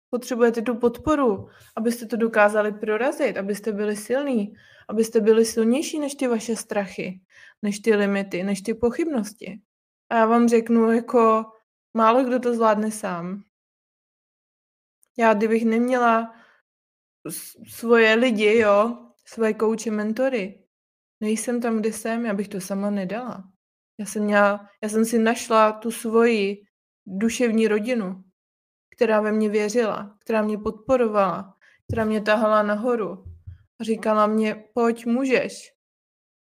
[0.10, 4.54] Potřebujete tu podporu, abyste to dokázali prorazit, abyste byli silní,
[4.90, 7.22] abyste byli silnější než ty vaše strachy,
[7.62, 9.62] než ty limity, než ty pochybnosti.
[10.10, 11.46] A já vám řeknu, jako
[11.94, 13.44] málo kdo to zvládne sám.
[15.18, 16.36] Já, kdybych neměla
[17.70, 20.64] svoje lidi, jo, svoje kouče, mentory,
[21.20, 23.44] nejsem tam, kde jsem, já bych to sama nedala.
[24.00, 26.66] Já jsem, měla, já jsem si našla tu svoji
[27.06, 28.24] duševní rodinu,
[28.96, 33.24] která ve mně věřila, která mě podporovala, která mě tahala nahoru
[33.80, 35.74] a říkala mě, pojď, můžeš.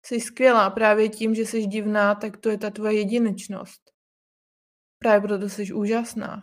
[0.05, 3.81] Jsi skvělá právě tím, že jsi divná, tak to je ta tvoje jedinečnost.
[4.99, 6.41] Právě proto jsi úžasná.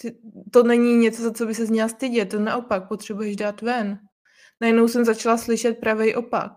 [0.00, 0.18] Ty,
[0.52, 3.98] to není něco, za co by se měla stydět, to naopak potřebuješ dát ven.
[4.60, 6.52] najednou jsem začala slyšet pravý opak.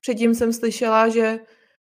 [0.00, 1.38] Předtím jsem slyšela, že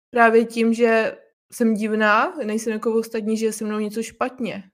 [0.10, 1.18] právě tím, že
[1.54, 4.72] jsem divná, nejsem jako ostatní, že je se mnou něco špatně.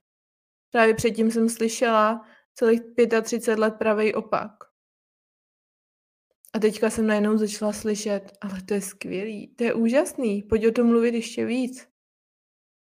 [0.72, 2.80] Právě předtím jsem slyšela celých
[3.22, 4.50] 35 let pravý opak.
[6.54, 10.72] A teďka jsem najednou začala slyšet, ale to je skvělý, to je úžasný, pojď o
[10.72, 11.88] tom mluvit ještě víc.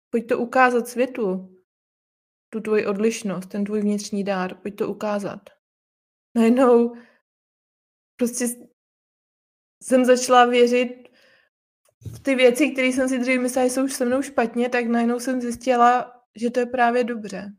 [0.10, 1.58] Pojď to ukázat světu,
[2.50, 5.50] tu tvoji odlišnost, ten tvůj vnitřní dár, pojď to ukázat.
[6.36, 6.96] Najednou
[8.16, 8.46] prostě
[9.84, 11.01] jsem začala věřit
[12.22, 15.42] ty věci, které jsem si dřív myslela, jsou už se mnou špatně, tak najednou jsem
[15.42, 17.54] zjistila, že to je právě dobře.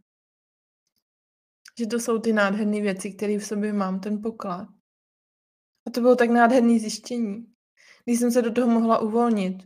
[1.78, 4.68] Že to jsou ty nádherné věci, které v sobě mám, ten poklad.
[5.87, 7.46] A to bylo tak nádherné zjištění,
[8.05, 9.62] když jsem se do toho mohla uvolnit.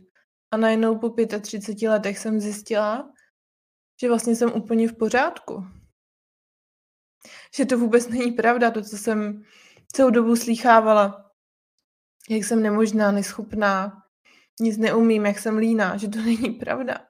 [0.51, 1.09] A najednou po
[1.41, 3.13] 35 letech jsem zjistila,
[4.01, 5.63] že vlastně jsem úplně v pořádku.
[7.55, 9.43] Že to vůbec není pravda, to, co jsem
[9.93, 11.31] celou dobu slýchávala.
[12.29, 14.06] Jak jsem nemožná, neschopná,
[14.59, 17.07] nic neumím, jak jsem líná, že to není pravda.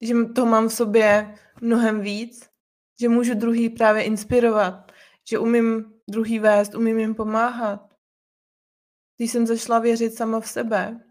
[0.00, 2.50] Že to mám v sobě mnohem víc,
[3.00, 4.92] že můžu druhý právě inspirovat,
[5.30, 7.94] že umím druhý vést, umím jim pomáhat.
[9.16, 11.06] Když jsem začala věřit sama v sebe,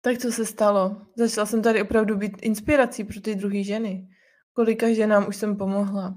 [0.00, 1.06] tak co se stalo?
[1.16, 4.08] Začala jsem tady opravdu být inspirací pro ty druhé ženy.
[4.52, 6.14] Kolika ženám už jsem pomohla.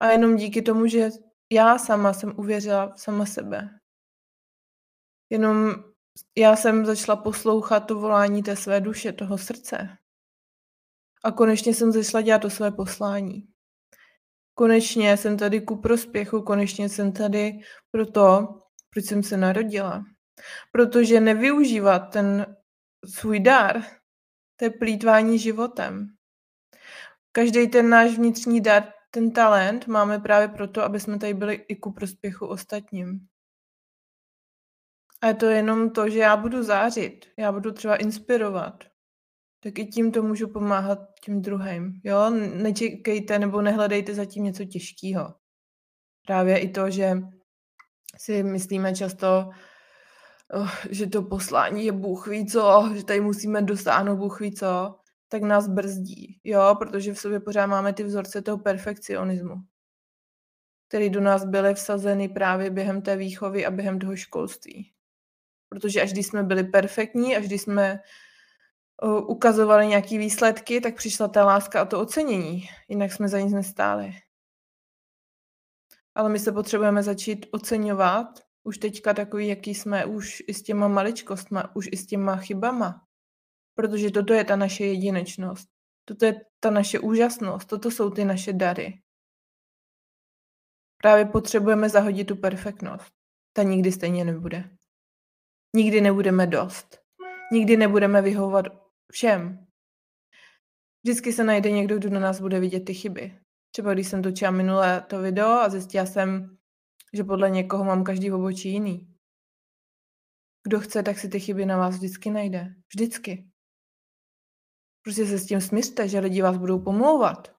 [0.00, 1.10] A jenom díky tomu, že
[1.52, 3.70] já sama jsem uvěřila sama sebe.
[5.30, 5.74] Jenom
[6.36, 9.88] já jsem začala poslouchat to volání té své duše, toho srdce.
[11.24, 13.48] A konečně jsem začala dělat to své poslání.
[14.54, 17.52] Konečně jsem tady ku prospěchu, konečně jsem tady
[17.90, 18.48] pro to,
[18.90, 20.04] proč jsem se narodila.
[20.72, 22.56] Protože nevyužívat ten
[23.14, 23.82] svůj dar,
[24.56, 26.06] to je plítvání životem.
[27.32, 31.76] Každý ten náš vnitřní dar, ten talent máme právě proto, aby jsme tady byli i
[31.76, 33.20] ku prospěchu ostatním.
[35.22, 38.84] A je to jenom to, že já budu zářit, já budu třeba inspirovat,
[39.62, 42.00] tak i tím to můžu pomáhat těm druhým.
[42.04, 45.34] Jo, nečekejte nebo nehledejte zatím něco těžkého.
[46.26, 47.12] Právě i to, že
[48.20, 49.50] si myslíme často,
[50.52, 54.94] oh, že to poslání je Bůh ví co, že tady musíme dosáhnout Bůh ví co,
[55.28, 59.54] tak nás brzdí, jo, protože v sobě pořád máme ty vzorce toho perfekcionismu,
[60.88, 64.92] který do nás byly vsazeny právě během té výchovy a během toho školství.
[65.68, 68.00] Protože až když jsme byli perfektní, až když jsme
[69.26, 72.68] ukazovali nějaké výsledky, tak přišla ta láska a to ocenění.
[72.88, 74.12] Jinak jsme za nic nestáli.
[76.14, 78.26] Ale my se potřebujeme začít oceňovat
[78.62, 83.05] už teďka takový, jaký jsme, už i s těma maličkostma, už i s těma chybama.
[83.76, 85.68] Protože toto je ta naše jedinečnost.
[86.04, 87.68] Toto je ta naše úžasnost.
[87.68, 89.02] Toto jsou ty naše dary.
[91.02, 93.12] Právě potřebujeme zahodit tu perfektnost.
[93.52, 94.70] Ta nikdy stejně nebude.
[95.76, 96.98] Nikdy nebudeme dost.
[97.52, 98.66] Nikdy nebudeme vyhovovat
[99.12, 99.66] všem.
[101.04, 103.38] Vždycky se najde někdo, kdo na nás bude vidět ty chyby.
[103.70, 106.56] Třeba když jsem točila minulé to video a zjistila jsem,
[107.12, 109.14] že podle někoho mám každý obočí jiný.
[110.62, 112.74] Kdo chce, tak si ty chyby na vás vždycky najde.
[112.94, 113.50] Vždycky.
[115.06, 117.56] Prostě se s tím smířte, že lidi vás budou pomlouvat.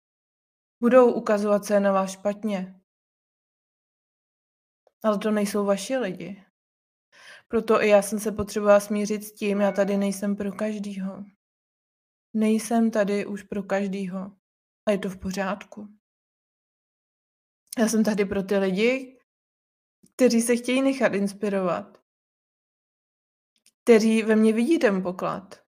[0.81, 2.81] Budou ukazovat, co je na vás špatně.
[5.03, 6.43] Ale to nejsou vaši lidi.
[7.47, 11.23] Proto i já jsem se potřebovala smířit s tím, já tady nejsem pro každýho.
[12.33, 14.31] Nejsem tady už pro každýho.
[14.86, 15.88] A je to v pořádku.
[17.77, 19.19] Já jsem tady pro ty lidi,
[20.15, 22.01] kteří se chtějí nechat inspirovat.
[23.83, 25.66] Kteří ve mně vidí ten poklad.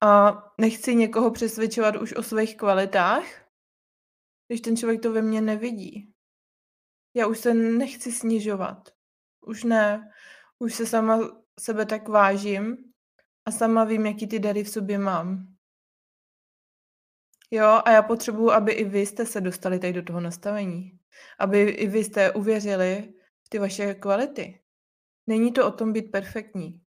[0.00, 3.24] A nechci někoho přesvědčovat už o svých kvalitách,
[4.48, 6.14] když ten člověk to ve mně nevidí.
[7.14, 8.88] Já už se nechci snižovat.
[9.46, 10.12] Už ne.
[10.58, 11.18] Už se sama
[11.60, 12.76] sebe tak vážím
[13.44, 15.56] a sama vím, jaký ty dary v sobě mám.
[17.50, 21.00] Jo, a já potřebuji, aby i vy jste se dostali tady do toho nastavení.
[21.38, 24.62] Aby i vy jste uvěřili v ty vaše kvality.
[25.26, 26.82] Není to o tom být perfektní.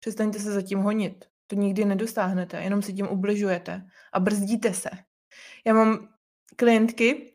[0.00, 1.30] Přestaňte se zatím honit.
[1.50, 4.90] To nikdy nedostáhnete, jenom si tím ubližujete a brzdíte se.
[5.66, 6.08] Já mám
[6.56, 7.34] klientky,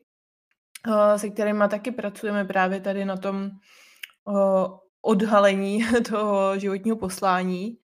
[0.88, 3.52] eh, se kterými taky pracujeme právě tady na tom
[5.02, 7.78] odhalení toho životního poslání.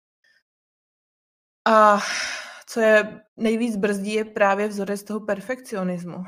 [1.66, 2.00] A
[2.68, 6.24] co je nejvíc brzdí, je právě vzorec toho perfekcionismu.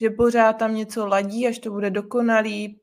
[0.00, 2.80] Že pořád tam něco ladí, až to bude dokonalý,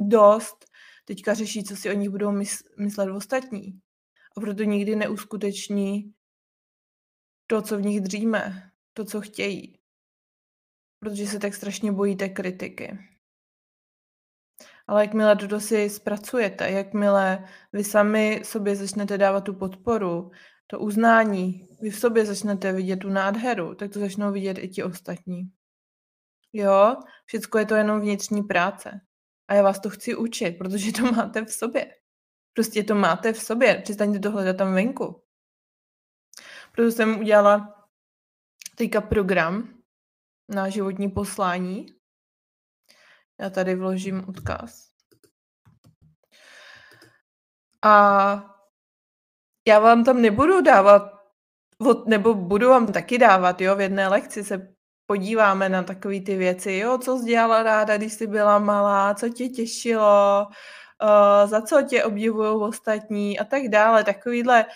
[0.00, 0.64] dost.
[1.04, 2.32] Teďka řeší, co si o nich budou
[2.78, 3.80] myslet ostatní.
[4.40, 6.14] Proto nikdy neuskuteční
[7.46, 9.78] to, co v nich dříme, to, co chtějí.
[11.00, 12.98] protože se tak strašně bojíte kritiky.
[14.86, 20.30] Ale jakmile toto si zpracujete, jakmile vy sami sobě začnete dávat tu podporu,
[20.66, 24.82] to uznání, vy v sobě začnete vidět tu nádheru, tak to začnou vidět i ti
[24.82, 25.52] ostatní.
[26.52, 29.00] Jo, všechno je to jenom vnitřní práce.
[29.48, 31.94] A já vás to chci učit, protože to máte v sobě.
[32.52, 33.80] Prostě to máte v sobě.
[33.82, 35.22] Přestaňte to hledat tam venku.
[36.72, 37.86] Proto jsem udělala
[38.74, 39.78] teďka program
[40.48, 41.86] na životní poslání.
[43.40, 44.88] Já tady vložím odkaz.
[47.82, 48.58] A
[49.68, 51.12] já vám tam nebudu dávat,
[52.06, 54.74] nebo budu vám taky dávat, jo, v jedné lekci se
[55.06, 59.28] podíváme na takové ty věci, jo, co jsi dělala ráda, když jsi byla malá, co
[59.28, 60.46] tě těšilo,
[61.46, 64.04] za co tě obdivují ostatní a tak dále.
[64.04, 64.66] Takovýhle,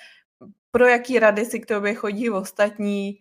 [0.71, 3.19] pro jaký rady si k tobě chodí ostatní,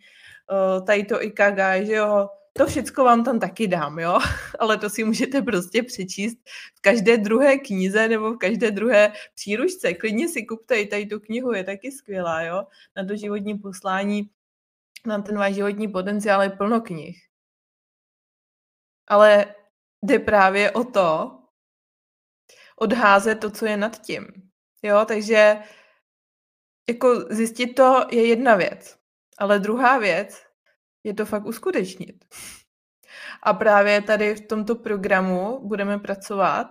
[0.86, 4.20] tady to ikaga, že jo, to všechno vám tam taky dám, jo,
[4.60, 6.38] ale to si můžete prostě přečíst
[6.76, 9.94] v každé druhé knize nebo v každé druhé příručce.
[9.94, 12.64] Klidně si kupte i tady tu knihu, je taky skvělá, jo,
[12.96, 14.30] na to životní poslání,
[15.06, 17.18] na ten váš životní potenciál je plno knih.
[19.08, 19.56] Ale
[20.04, 21.41] jde právě o to,
[22.82, 24.28] odházet to, co je nad tím.
[24.84, 25.58] Jo, takže
[26.90, 28.98] jako zjistit to je jedna věc,
[29.38, 30.44] ale druhá věc
[31.04, 32.26] je to fakt uskutečnit.
[33.44, 36.68] A právě tady v tomto programu budeme pracovat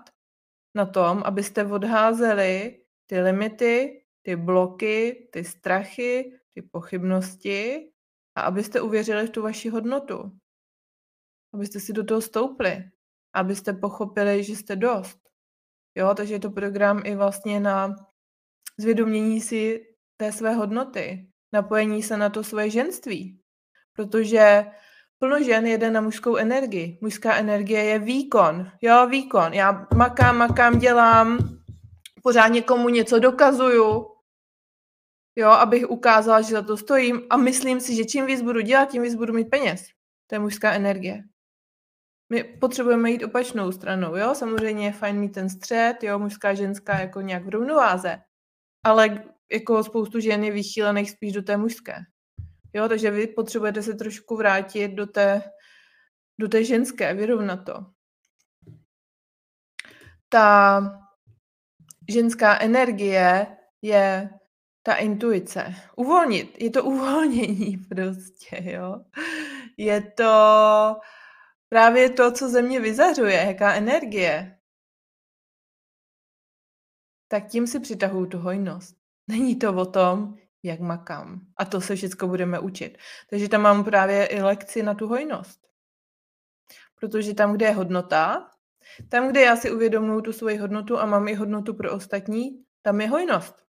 [0.75, 7.91] na tom, abyste odházeli ty limity, ty bloky, ty strachy, ty pochybnosti
[8.35, 10.39] a abyste uvěřili v tu vaši hodnotu.
[11.55, 12.91] Abyste si do toho stoupli.
[13.33, 15.20] Abyste pochopili, že jste dost.
[15.95, 17.97] Jo, takže je to program i vlastně na
[18.78, 19.86] zvědomění si
[20.16, 23.41] té své hodnoty, napojení se na to své ženství.
[23.93, 24.66] Protože
[25.18, 26.99] plno žen jede na mužskou energii.
[27.01, 28.70] Mužská energie je výkon.
[28.82, 29.53] Jo, výkon.
[29.53, 31.38] Já makám, makám, dělám,
[32.22, 34.07] pořád někomu něco dokazuju,
[35.36, 38.88] jo, abych ukázala, že za to stojím a myslím si, že čím víc budu dělat,
[38.88, 39.84] tím víc budu mít peněz.
[40.26, 41.22] To je mužská energie.
[42.31, 47.01] My potřebujeme jít opačnou stranou, jo, samozřejmě je fajn mít ten střed, jo, mužská, ženská
[47.01, 48.18] jako nějak v rovnováze,
[48.85, 51.97] ale jako spoustu žen je vychýlených spíš do té mužské.
[52.74, 55.43] Jo, takže vy potřebujete se trošku vrátit do té,
[56.41, 57.87] do té ženské, vyrovnat to.
[60.28, 60.81] Ta
[62.09, 63.47] ženská energie
[63.83, 64.31] je
[64.83, 65.74] ta intuice.
[65.97, 66.57] Uvolnit.
[66.62, 69.01] Je to uvolnění prostě, jo.
[69.76, 70.33] Je to
[71.71, 74.59] právě to, co ze mě vyzařuje, jaká energie.
[77.29, 78.97] Tak tím si přitahuju tu hojnost.
[79.29, 81.41] Není to o tom, jak makám.
[81.57, 82.99] A to se všechno budeme učit.
[83.31, 85.61] Takže tam mám právě i lekci na tu hojnost.
[86.95, 88.51] Protože tam, kde je hodnota,
[89.09, 93.01] tam, kde já si uvědomuji tu svoji hodnotu a mám i hodnotu pro ostatní, tam
[93.01, 93.64] je hojnost.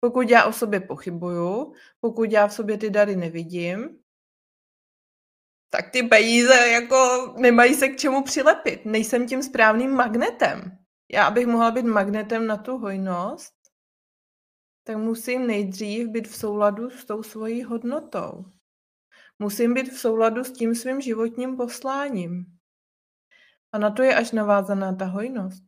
[0.00, 3.98] Pokud já o sobě pochybuju, pokud já v sobě ty dary nevidím,
[5.76, 8.84] tak ty peníze jako nemají se k čemu přilepit.
[8.84, 10.78] Nejsem tím správným magnetem.
[11.12, 13.54] Já, abych mohla být magnetem na tu hojnost,
[14.84, 18.44] tak musím nejdřív být v souladu s tou svojí hodnotou.
[19.38, 22.46] Musím být v souladu s tím svým životním posláním.
[23.72, 25.64] A na to je až navázaná ta hojnost.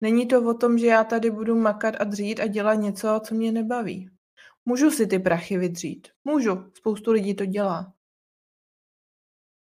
[0.00, 3.34] Není to o tom, že já tady budu makat a dřít a dělat něco, co
[3.34, 4.10] mě nebaví.
[4.64, 6.08] Můžu si ty prachy vydřít.
[6.24, 6.70] Můžu.
[6.74, 7.93] Spoustu lidí to dělá.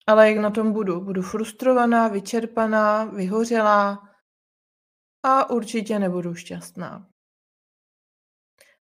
[0.07, 1.01] Ale jak na tom budu?
[1.01, 4.09] Budu frustrovaná, vyčerpaná, vyhořelá
[5.23, 7.09] a určitě nebudu šťastná.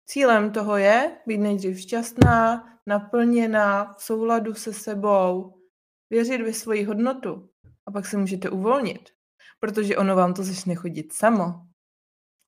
[0.06, 5.60] Cílem toho je být nejdřív šťastná, naplněná, v souladu se sebou,
[6.10, 7.50] věřit ve svoji hodnotu
[7.86, 9.10] a pak se můžete uvolnit,
[9.60, 11.44] protože ono vám to začne chodit samo.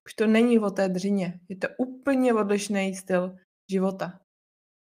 [0.07, 3.35] Už to není o té dřině, je to úplně odlišný styl
[3.71, 4.19] života.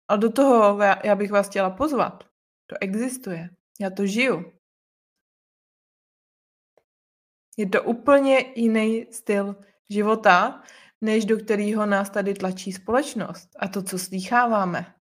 [0.08, 2.24] A do toho já bych vás chtěla pozvat.
[2.68, 3.50] To existuje.
[3.80, 4.60] Já to žiju.
[7.58, 9.56] Je to úplně jiný styl
[9.90, 10.64] života,
[11.02, 14.96] než do kterého nás tady tlačí společnost a to, co slýcháváme.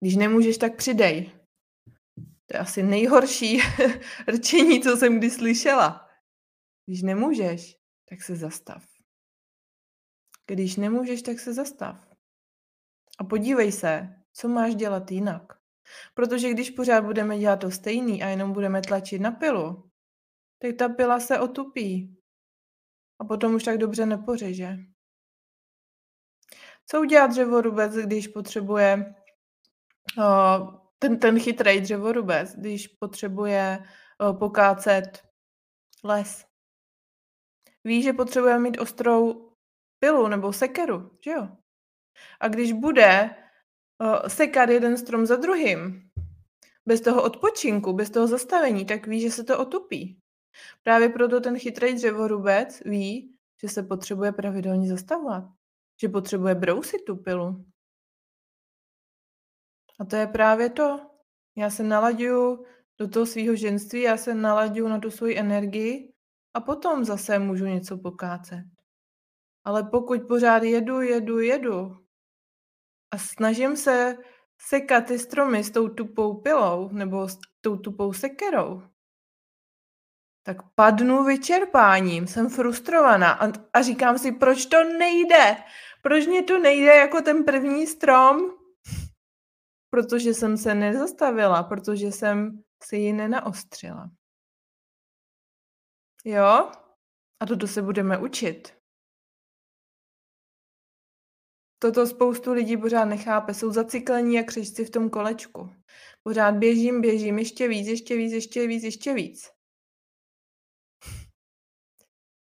[0.00, 1.32] Když nemůžeš, tak přidej.
[2.46, 3.58] To je asi nejhorší
[4.28, 6.08] rčení, co jsem kdy slyšela.
[6.86, 7.76] Když nemůžeš,
[8.08, 8.84] tak se zastav.
[10.46, 12.08] Když nemůžeš, tak se zastav.
[13.18, 15.57] A podívej se, co máš dělat jinak.
[16.14, 19.90] Protože když pořád budeme dělat to stejný a jenom budeme tlačit na pilu,
[20.58, 22.16] tak ta pila se otupí.
[23.20, 24.76] A potom už tak dobře nepořeže.
[26.86, 29.14] Co udělá dřevorubec, když potřebuje
[30.18, 35.22] uh, Ten ten chytrý dřevorubec, když potřebuje, eh, pokácet
[36.04, 36.44] les
[37.84, 39.52] ví, že potřebuje mít ostrou
[39.98, 41.48] pilu nebo sekeru, že jo?
[42.40, 43.47] A když bude, uh,
[44.28, 46.10] sekat jeden strom za druhým,
[46.86, 50.18] bez toho odpočinku, bez toho zastavení, tak ví, že se to otupí.
[50.82, 55.44] Právě proto ten chytrý dřevorubec ví, že se potřebuje pravidelně zastavovat,
[56.00, 57.64] že potřebuje brousit tu pilu.
[60.00, 61.00] A to je právě to.
[61.56, 62.64] Já se nalaďuju
[62.98, 66.12] do toho svého ženství, já se nalaďuju na tu svoji energii
[66.54, 68.64] a potom zase můžu něco pokácet.
[69.64, 72.07] Ale pokud pořád jedu, jedu, jedu
[73.10, 74.16] a snažím se
[74.60, 78.82] sekat ty stromy s tou tupou pilou nebo s tou tupou sekerou,
[80.42, 85.56] tak padnu vyčerpáním, jsem frustrovaná a, a říkám si, proč to nejde?
[86.02, 88.58] Proč mě to nejde jako ten první strom?
[89.90, 94.10] Protože jsem se nezastavila, protože jsem si ji nenaostřila.
[96.24, 96.72] Jo?
[97.40, 98.77] A toto se budeme učit.
[101.78, 103.54] Toto spoustu lidí pořád nechápe.
[103.54, 105.70] Jsou zacyklení jak křečci v tom kolečku.
[106.22, 109.50] Pořád běžím, běžím, ještě víc, ještě víc, ještě víc, ještě víc.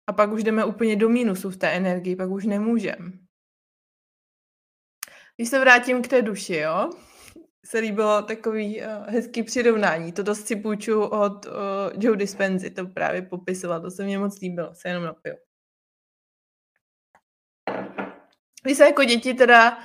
[0.08, 3.20] A pak už jdeme úplně do mínusu v té energii, pak už nemůžem.
[5.36, 6.90] Když se vrátím k té duši, jo,
[7.66, 10.12] se líbilo takový uh, hezký přirovnání.
[10.12, 11.52] To dost si půjču od uh,
[11.98, 15.36] Joe Dispenzy, to právě popisoval, to se mně moc líbilo, se jenom napiju.
[18.66, 19.78] Vy se jako děti teda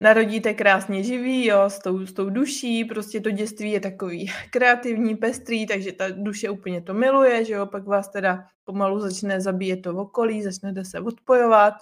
[0.00, 5.16] narodíte krásně živí, jo, s tou, s tou duší, prostě to dětství je takový kreativní,
[5.16, 9.82] pestrý, takže ta duše úplně to miluje, že jo, pak vás teda pomalu začne zabíjet
[9.82, 11.74] to v okolí, začnete se odpojovat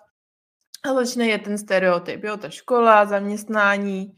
[0.84, 4.14] a začne je ten stereotyp, jo, ta škola, zaměstnání,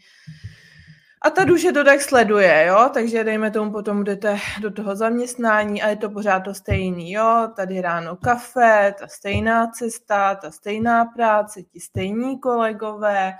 [1.27, 5.83] a ta duše to tak sleduje, jo, takže dejme tomu potom jdete do toho zaměstnání
[5.83, 11.05] a je to pořád to stejný, jo, tady ráno kafe, ta stejná cesta, ta stejná
[11.05, 13.35] práce, ti stejní kolegové,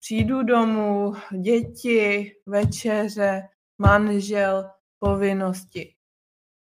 [0.00, 3.42] přijdu domů, děti, večeře,
[3.78, 5.94] manžel, povinnosti.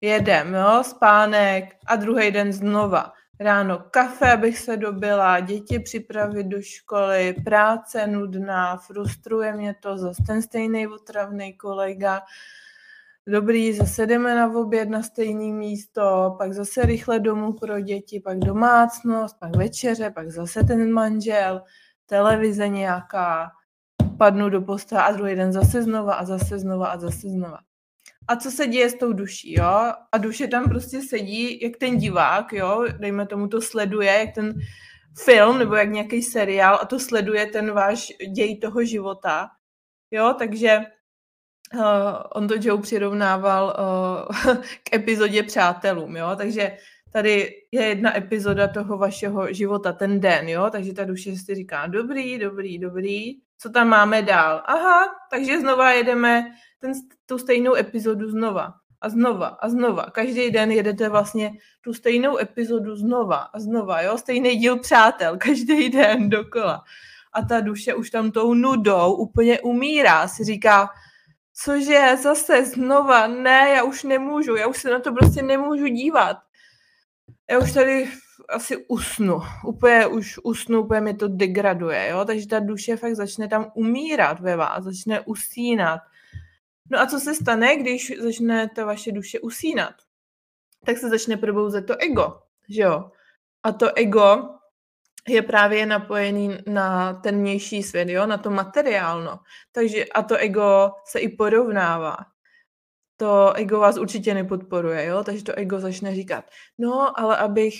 [0.01, 6.61] Jedem, jo, spánek a druhý den znova ráno kafe, abych se dobila, děti připravit do
[6.61, 12.21] školy, práce nudná, frustruje mě to, zase ten stejný otravný kolega,
[13.27, 18.39] dobrý, zase jdeme na oběd na stejné místo, pak zase rychle domů pro děti, pak
[18.39, 21.61] domácnost, pak večeře, pak zase ten manžel,
[22.05, 23.51] televize nějaká,
[24.17, 27.57] padnu do postele a druhý den zase znova a zase znova a zase znova
[28.28, 29.93] a co se děje s tou duší, jo?
[30.11, 32.86] A duše tam prostě sedí, jak ten divák, jo?
[32.99, 34.53] Dejme tomu to sleduje, jak ten
[35.24, 39.47] film nebo jak nějaký seriál a to sleduje ten váš děj toho života,
[40.11, 40.36] jo?
[40.39, 40.80] Takže
[41.74, 41.82] uh,
[42.36, 43.76] on to Joe přirovnával
[44.45, 46.36] uh, k epizodě Přátelům, jo?
[46.38, 46.78] Takže
[47.13, 50.69] tady je jedna epizoda toho vašeho života, ten den, jo?
[50.71, 54.63] Takže ta duše si říká, dobrý, dobrý, dobrý, co tam máme dál?
[54.65, 56.43] Aha, takže znova jedeme
[56.84, 56.91] ten,
[57.25, 60.03] tu stejnou epizodu znova a znova a znova.
[60.11, 64.17] Každý den jedete vlastně tu stejnou epizodu znova a znova, jo?
[64.17, 66.84] Stejný díl přátel, každý den dokola.
[67.34, 70.27] A ta duše už tam tou nudou úplně umírá.
[70.27, 70.89] Si říká,
[71.53, 76.38] cože, zase znova, ne, já už nemůžu, já už se na to prostě nemůžu dívat.
[77.51, 78.09] Já už tady
[78.49, 83.47] asi usnu, úplně už usnu, úplně mi to degraduje, jo, takže ta duše fakt začne
[83.47, 85.99] tam umírat ve vás, začne usínat,
[86.91, 89.93] No a co se stane, když začne ta vaše duše usínat?
[90.86, 93.11] Tak se začne probouzet to ego, že jo?
[93.63, 94.49] A to ego
[95.27, 98.25] je právě napojený na ten vnější svět, jo?
[98.25, 99.39] na to materiálno.
[99.71, 102.17] Takže a to ego se i porovnává.
[103.17, 105.23] To ego vás určitě nepodporuje, jo?
[105.23, 106.45] takže to ego začne říkat,
[106.77, 107.75] no ale abych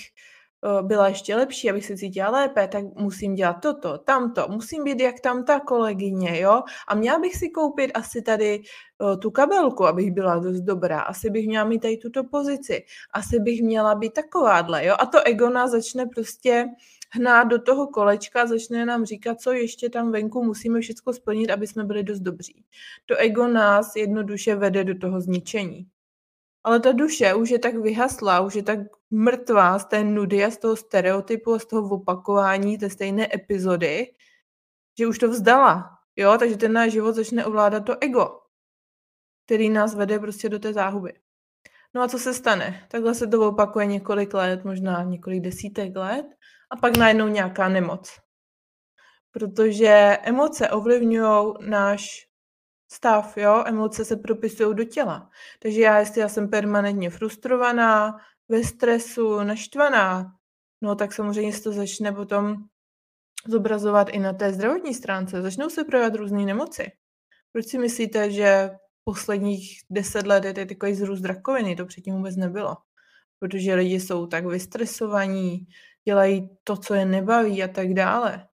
[0.82, 5.20] byla ještě lepší, abych se cítila lépe, tak musím dělat toto, tamto, musím být jak
[5.20, 6.62] tam ta kolegyně, jo?
[6.88, 8.62] A měla bych si koupit asi tady
[8.98, 12.84] uh, tu kabelku, abych byla dost dobrá, asi bych měla mít tady tuto pozici,
[13.14, 14.96] asi bych měla být takováhle, jo?
[14.98, 16.66] A to ego nás začne prostě
[17.10, 21.66] hnát do toho kolečka, začne nám říkat, co ještě tam venku musíme všechno splnit, aby
[21.66, 22.64] jsme byli dost dobří.
[23.06, 25.86] To ego nás jednoduše vede do toho zničení.
[26.64, 28.78] Ale ta duše už je tak vyhasla, už je tak
[29.10, 34.06] mrtvá z té nudy a z toho stereotypu a z toho opakování té stejné epizody,
[34.98, 35.98] že už to vzdala.
[36.16, 38.40] Jo, takže ten náš život začne ovládat to ego,
[39.44, 41.12] který nás vede prostě do té záhuby.
[41.94, 42.86] No a co se stane?
[42.90, 46.26] Takhle se to opakuje několik let, možná několik desítek let
[46.70, 48.18] a pak najednou nějaká nemoc.
[49.30, 52.28] Protože emoce ovlivňují náš
[52.94, 55.30] stav, jo, emoce se propisují do těla.
[55.58, 58.16] Takže já, jestli já jsem permanentně frustrovaná,
[58.48, 60.32] ve stresu, naštvaná,
[60.82, 62.56] no tak samozřejmě se to začne potom
[63.48, 65.42] zobrazovat i na té zdravotní stránce.
[65.42, 66.92] Začnou se projevovat různé nemoci.
[67.52, 68.70] Proč si myslíte, že
[69.04, 71.76] posledních deset let je takový zrůst rakoviny?
[71.76, 72.76] To předtím vůbec nebylo.
[73.38, 75.66] Protože lidi jsou tak vystresovaní,
[76.04, 78.48] dělají to, co je nebaví a tak dále.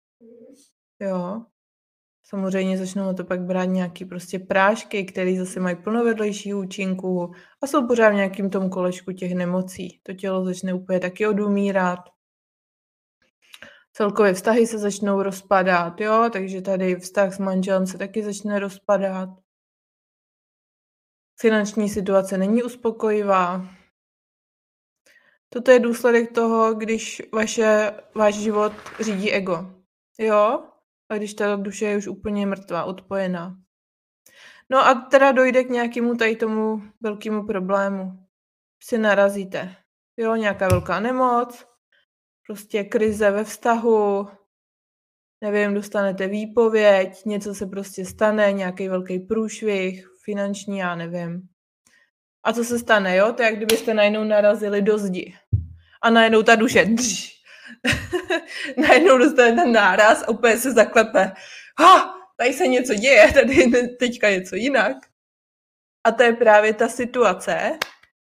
[1.00, 1.46] Jo.
[2.30, 7.34] Samozřejmě začnou na to pak brát nějaký prostě prášky, které zase mají plno vedlejších účinků
[7.62, 10.00] a jsou pořád v nějakým tom kolečku těch nemocí.
[10.04, 12.00] To tělo začne úplně taky odumírat.
[13.94, 19.30] Celkově vztahy se začnou rozpadat, jo, takže tady vztah s manželem se taky začne rozpadat.
[21.40, 23.68] Finanční situace není uspokojivá.
[25.50, 29.74] Toto je důsledek toho, když vaše, váš život řídí ego.
[30.18, 30.69] Jo?
[31.10, 33.56] A když ta duše je už úplně mrtvá, odpojená.
[34.70, 38.28] No a teda dojde k nějakému tady tomu velkému problému.
[38.84, 39.76] Si narazíte.
[40.18, 41.66] Jo, nějaká velká nemoc,
[42.48, 44.28] prostě krize ve vztahu,
[45.44, 51.42] nevím, dostanete výpověď, něco se prostě stane, nějaký velký průšvih, finanční, já nevím.
[52.44, 53.34] A co se stane, jo?
[53.34, 55.36] To je, jak kdybyste najednou narazili do zdi.
[56.04, 57.39] A najednou ta duše, drž,
[58.78, 61.32] najednou dostane ten náraz a úplně se zaklepe.
[61.80, 64.98] Ha, tady se něco děje, tady teďka něco jinak.
[66.04, 67.78] A to je právě ta situace,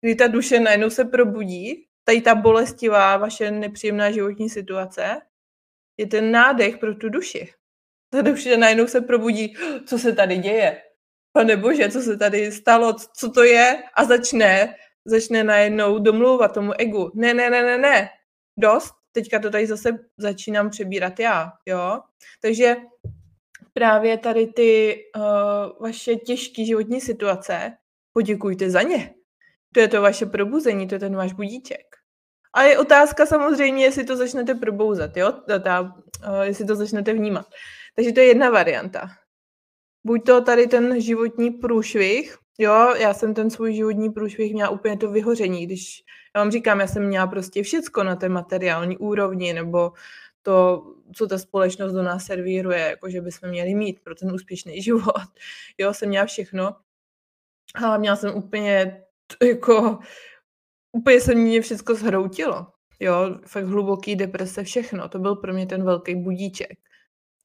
[0.01, 5.21] kdy ta duše najednou se probudí, tady ta bolestivá, vaše nepříjemná životní situace,
[5.97, 7.53] je ten nádech pro tu duši.
[8.11, 10.81] Ta duše najednou se probudí, co se tady děje.
[11.31, 13.83] Pane bože, co se tady stalo, co to je?
[13.93, 14.75] A začne,
[15.05, 17.11] začne najednou domlouvat tomu egu.
[17.15, 18.09] Ne, ne, ne, ne, ne.
[18.57, 21.99] Dost, teďka to tady zase začínám přebírat já, jo.
[22.41, 22.75] Takže
[23.73, 25.23] právě tady ty uh,
[25.79, 27.71] vaše těžké životní situace,
[28.13, 29.13] poděkujte za ně.
[29.73, 31.95] To je to vaše probuzení, to je ten váš budíček.
[32.53, 35.31] A je otázka samozřejmě, jestli to začnete probouzat, jo?
[35.63, 37.45] Ta, uh, jestli to začnete vnímat.
[37.95, 39.09] Takže to je jedna varianta.
[40.03, 44.97] Buď to tady ten životní průšvih, jo, já jsem ten svůj životní průšvih měla úplně
[44.97, 46.03] to vyhoření, když
[46.35, 49.91] já vám říkám, já jsem měla prostě všecko na té materiální úrovni, nebo
[50.41, 50.83] to,
[51.15, 55.29] co ta společnost do nás servíruje, jako že bychom měli mít pro ten úspěšný život.
[55.77, 56.75] Jo, jsem měla všechno.
[57.75, 59.03] Ale měla jsem úplně
[59.43, 59.99] jako
[60.91, 62.67] úplně se mě všechno zhroutilo.
[62.99, 65.09] Jo, fakt hluboký deprese, všechno.
[65.09, 66.79] To byl pro mě ten velký budíček.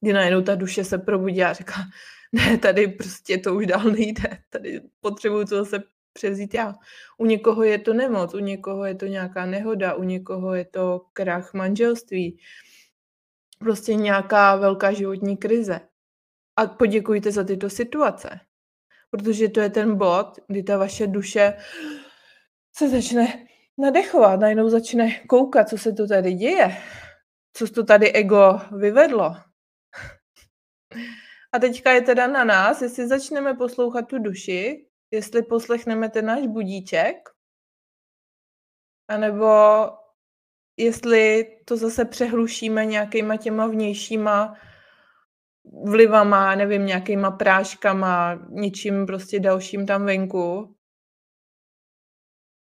[0.01, 1.73] Kdy najednou ta duše se probudí a říká,
[2.31, 4.37] ne, tady prostě to už dál nejde.
[4.49, 5.83] Tady potřebuju to zase
[6.15, 6.75] převzít já.
[7.17, 11.01] U někoho je to nemoc, u někoho je to nějaká nehoda, u někoho je to
[11.13, 12.39] krach manželství.
[13.59, 15.79] Prostě nějaká velká životní krize.
[16.55, 18.39] A poděkujte za tyto situace.
[19.11, 21.53] Protože to je ten bod, kdy ta vaše duše
[22.75, 23.47] se začne
[23.77, 26.77] nadechovat, najednou začne koukat, co se to tady děje,
[27.53, 29.35] co to tady ego vyvedlo.
[31.51, 36.47] A teďka je teda na nás, jestli začneme poslouchat tu duši, jestli poslechneme ten náš
[36.47, 37.29] budíček,
[39.07, 39.47] anebo
[40.77, 44.57] jestli to zase přehlušíme nějakýma těma vnějšíma
[45.85, 50.75] vlivama, nevím, nějakýma práškama, něčím prostě dalším tam venku,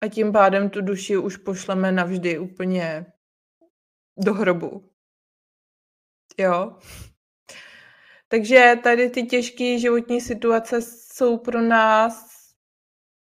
[0.02, 3.06] a tím pádem tu duši už pošleme navždy úplně
[4.18, 4.90] do hrobu.
[6.38, 6.78] Jo.
[8.28, 10.82] Takže tady ty těžké životní situace
[11.18, 12.38] jsou pro nás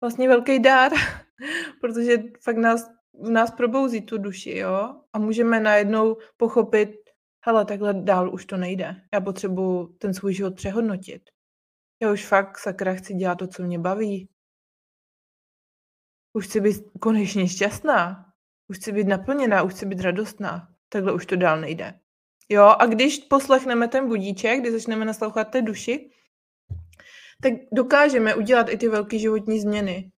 [0.01, 0.93] vlastně velký dár,
[1.81, 5.01] protože fakt nás, v nás probouzí tu duši, jo.
[5.13, 6.91] A můžeme najednou pochopit,
[7.41, 8.97] hele, takhle dál už to nejde.
[9.15, 11.23] Já potřebuji ten svůj život přehodnotit.
[12.03, 14.29] Já už fakt sakra chci dělat to, co mě baví.
[16.33, 18.27] Už chci být konečně šťastná.
[18.69, 20.69] Už chci být naplněná, už chci být radostná.
[20.89, 22.01] Takhle už to dál nejde.
[22.49, 26.11] Jo, a když poslechneme ten budíček, když začneme naslouchat té duši,
[27.43, 30.13] tak dokážeme udělat i ty velké životní změny.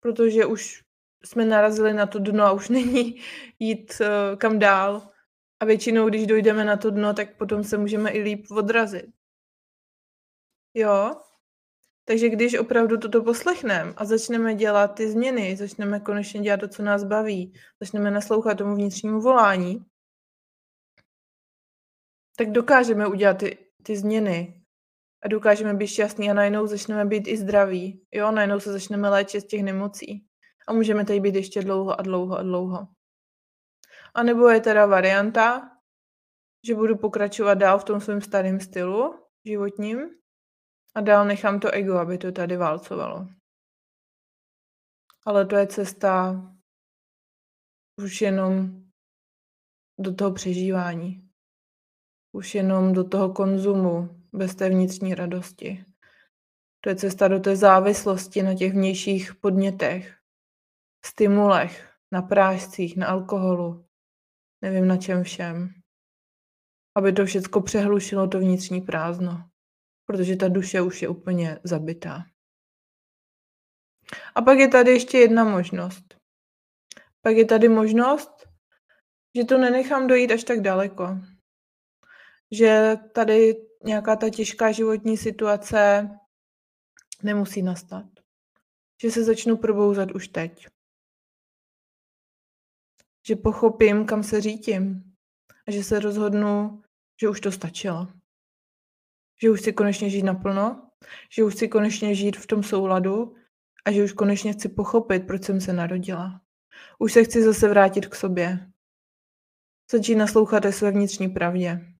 [0.00, 0.82] Protože už
[1.24, 3.20] jsme narazili na to dno a už není
[3.58, 5.10] jít uh, kam dál.
[5.60, 9.06] A většinou, když dojdeme na to dno, tak potom se můžeme i líp odrazit.
[10.74, 11.20] Jo?
[12.04, 16.82] Takže když opravdu toto poslechneme a začneme dělat ty změny, začneme konečně dělat to, co
[16.82, 19.86] nás baví, začneme naslouchat tomu vnitřnímu volání,
[22.36, 24.65] tak dokážeme udělat ty, ty změny
[25.24, 28.06] a dokážeme být šťastní a najednou začneme být i zdraví.
[28.12, 30.26] Jo, najednou se začneme léčit z těch nemocí.
[30.68, 32.88] A můžeme tady být ještě dlouho a dlouho a dlouho.
[34.14, 35.70] A nebo je teda varianta,
[36.66, 39.14] že budu pokračovat dál v tom svém starém stylu
[39.44, 39.98] životním
[40.94, 43.26] A dál nechám to ego, aby to tady válcovalo.
[45.26, 46.42] Ale to je cesta
[47.98, 48.82] už jenom
[49.98, 51.30] do toho přežívání.
[52.32, 55.84] Už jenom do toho konzumu, bez té vnitřní radosti.
[56.80, 60.16] To je cesta do té závislosti na těch vnějších podnětech,
[61.04, 63.86] stimulech, na prášcích, na alkoholu,
[64.62, 65.74] nevím na čem všem.
[66.94, 69.48] Aby to všechno přehlušilo to vnitřní prázdno,
[70.06, 72.24] protože ta duše už je úplně zabitá.
[74.34, 76.16] A pak je tady ještě jedna možnost.
[77.22, 78.48] Pak je tady možnost,
[79.34, 81.18] že to nenechám dojít až tak daleko.
[82.50, 83.54] Že tady
[83.86, 86.10] nějaká ta těžká životní situace
[87.22, 88.06] nemusí nastat.
[89.02, 90.66] Že se začnu probouzat už teď.
[93.26, 95.12] Že pochopím, kam se řítím.
[95.68, 96.82] A že se rozhodnu,
[97.20, 98.08] že už to stačilo.
[99.42, 100.90] Že už chci konečně žít naplno,
[101.30, 103.34] že už chci konečně žít v tom souladu
[103.84, 106.40] a že už konečně chci pochopit, proč jsem se narodila.
[106.98, 108.72] Už se chci zase vrátit k sobě.
[109.90, 111.95] Začít naslouchat své vnitřní pravdě.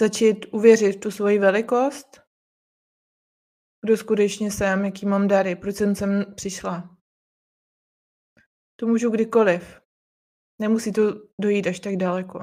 [0.00, 2.20] Začít uvěřit v tu svoji velikost,
[3.84, 6.96] kdo skutečně jsem, jaký mám dary, proč jsem sem přišla.
[8.76, 9.80] To můžu kdykoliv.
[10.60, 11.02] Nemusí to
[11.40, 12.38] dojít až tak daleko.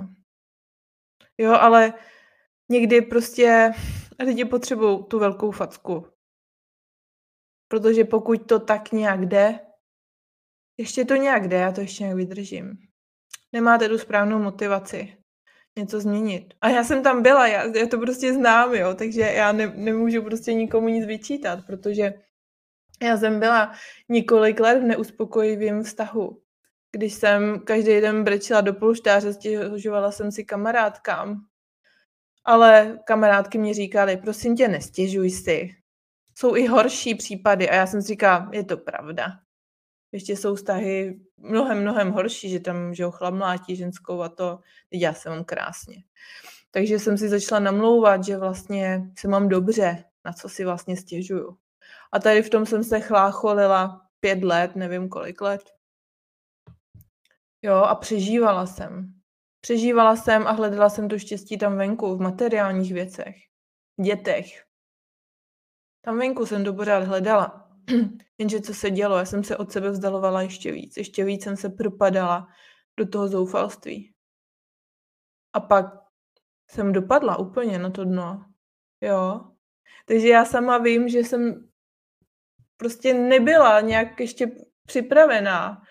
[1.38, 1.94] Jo, ale
[2.72, 3.72] někdy prostě
[4.20, 6.08] lidi potřebují tu velkou facku.
[7.68, 9.60] Protože pokud to tak nějak jde,
[10.80, 12.78] ještě to nějak jde, já to ještě nějak vydržím.
[13.54, 15.25] Nemáte tu správnou motivaci
[15.78, 16.54] něco změnit.
[16.62, 20.22] A já jsem tam byla, já, já to prostě znám, jo, takže já ne, nemůžu
[20.22, 22.14] prostě nikomu nic vyčítat, protože
[23.04, 23.72] já jsem byla
[24.10, 26.42] několik let v neuspokojivém vztahu.
[26.92, 31.46] Když jsem každý den brečila do polštáře, stěžovala jsem si kamarádkám.
[32.46, 35.70] Ale kamarádky mi říkaly, prosím tě, nestěžuj si.
[36.36, 39.26] Jsou i horší případy a já jsem si říkala, je to pravda.
[40.12, 44.60] Ještě jsou vztahy mnohem, mnohem horší, že tam, že ho chlap mlátí ženskou a to,
[44.90, 46.04] teď já se mám krásně.
[46.72, 51.58] Takže jsem si začala namlouvat, že vlastně se mám dobře, na co si vlastně stěžuju.
[52.12, 55.62] A tady v tom jsem se chlácholila pět let, nevím kolik let.
[57.62, 59.14] Jo, a přežívala jsem.
[59.62, 63.36] Přežívala jsem a hledala jsem to štěstí tam venku, v materiálních věcech,
[63.98, 64.66] v dětech.
[66.02, 67.65] Tam venku jsem to pořád hledala.
[68.38, 70.98] Jenže co se dělo, já jsem se od sebe vzdalovala ještě víc.
[70.98, 72.48] Ještě víc jsem se propadala
[72.98, 74.14] do toho zoufalství.
[75.54, 75.86] A pak
[76.70, 78.46] jsem dopadla úplně na to dno.
[79.02, 79.42] Jo.
[80.06, 81.70] Takže já sama vím, že jsem
[82.78, 84.52] prostě nebyla nějak ještě
[84.88, 85.82] připravená.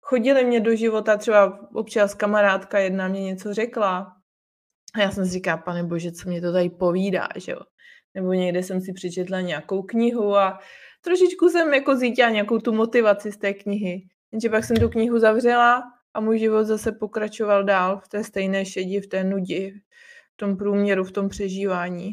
[0.00, 4.16] Chodili mě do života, třeba občas kamarádka jedna mě něco řekla.
[4.94, 7.60] A já jsem si říkala, pane bože, co mě to tady povídá, že jo.
[8.14, 10.58] Nebo někde jsem si přečetla nějakou knihu a
[11.06, 14.08] trošičku jsem jako zítila nějakou tu motivaci z té knihy.
[14.32, 15.82] Jenže pak jsem tu knihu zavřela
[16.14, 19.80] a můj život zase pokračoval dál v té stejné šedi, v té nudi,
[20.34, 22.12] v tom průměru, v tom přežívání.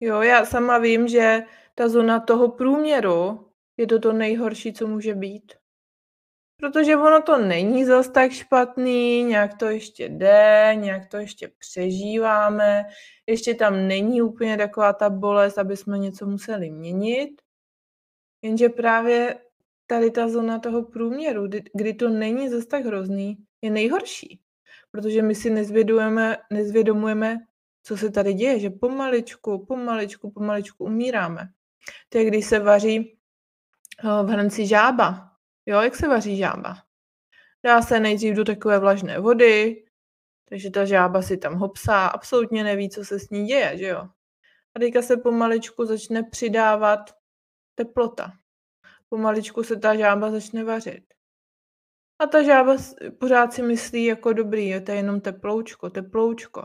[0.00, 1.42] Jo, já sama vím, že
[1.74, 5.52] ta zóna toho průměru je to to nejhorší, co může být.
[6.56, 12.84] Protože ono to není zas tak špatný, nějak to ještě jde, nějak to ještě přežíváme,
[13.26, 17.42] ještě tam není úplně taková ta bolest, aby jsme něco museli měnit.
[18.42, 19.40] Jenže právě
[19.86, 24.40] tady ta zóna toho průměru, kdy, kdy to není zas tak hrozný, je nejhorší.
[24.90, 27.38] Protože my si nezvědomujeme, nezvědomujeme,
[27.82, 31.48] co se tady děje, že pomaličku, pomaličku, pomaličku umíráme.
[32.08, 33.18] To je, když se vaří
[34.04, 35.35] eh, v hrnci žába,
[35.66, 36.86] Jo, jak se vaří žába?
[37.64, 39.84] Dá se nejdřív do takové vlažné vody,
[40.48, 44.08] takže ta žába si tam hopsá, absolutně neví, co se s ní děje, že jo?
[44.74, 47.10] A teďka se pomaličku začne přidávat
[47.74, 48.32] teplota.
[49.08, 51.14] Pomaličku se ta žába začne vařit.
[52.18, 52.76] A ta žába
[53.20, 56.60] pořád si myslí jako dobrý, je to jenom teploučko, teploučko.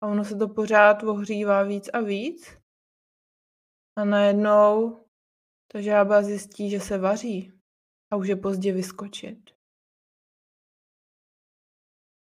[0.00, 2.58] A ono se to pořád ohřívá víc a víc.
[3.96, 5.04] A najednou
[5.72, 7.57] ta žába zjistí, že se vaří
[8.10, 9.50] a už je pozdě vyskočit.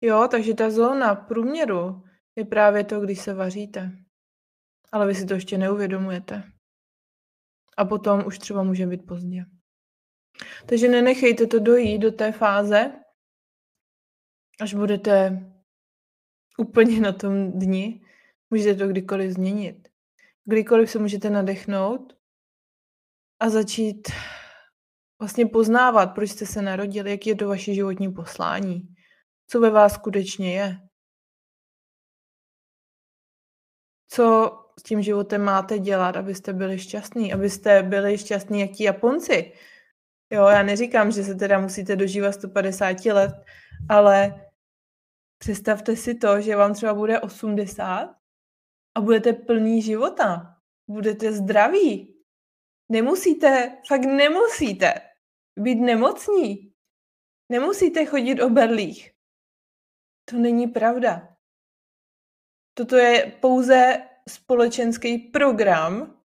[0.02, 2.04] Jo, takže ta zóna průměru
[2.36, 3.92] je právě to, když se vaříte.
[4.92, 6.44] Ale vy si to ještě neuvědomujete.
[7.78, 9.46] A potom už třeba může být pozdě.
[10.66, 13.00] Takže nenechejte to dojít do té fáze,
[14.62, 15.46] až budete
[16.58, 18.06] úplně na tom dni.
[18.50, 19.88] Můžete to kdykoliv změnit.
[20.44, 22.18] Kdykoliv se můžete nadechnout
[23.40, 24.08] a začít
[25.20, 28.96] vlastně poznávat, proč jste se narodili, jak je to vaše životní poslání,
[29.48, 30.90] co ve vás skutečně je.
[34.10, 39.54] co s tím životem máte dělat, abyste byli šťastní, abyste byli šťastní jak ti Japonci.
[40.32, 43.32] Jo, já neříkám, že se teda musíte dožívat 150 let,
[43.90, 44.46] ale
[45.38, 48.16] představte si to, že vám třeba bude 80
[48.96, 50.56] a budete plný života.
[50.88, 52.16] Budete zdraví.
[52.90, 55.09] Nemusíte, fakt nemusíte
[55.60, 56.74] být nemocní.
[57.50, 59.12] Nemusíte chodit o berlích.
[60.26, 61.36] To není pravda.
[62.74, 63.98] Toto je pouze
[64.30, 66.22] společenský program,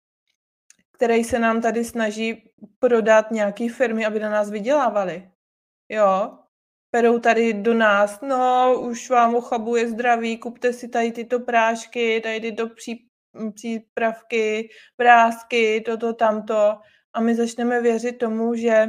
[0.92, 5.30] který se nám tady snaží prodat nějaký firmy, aby na nás vydělávali.
[5.88, 6.38] Jo,
[6.90, 12.40] perou tady do nás, no, už vám ochabuje zdraví, kupte si tady tyto prášky, tady
[12.40, 13.08] tyto pří,
[13.54, 14.68] přípravky,
[14.98, 16.78] vrázky, toto, tamto.
[17.12, 18.86] A my začneme věřit tomu, že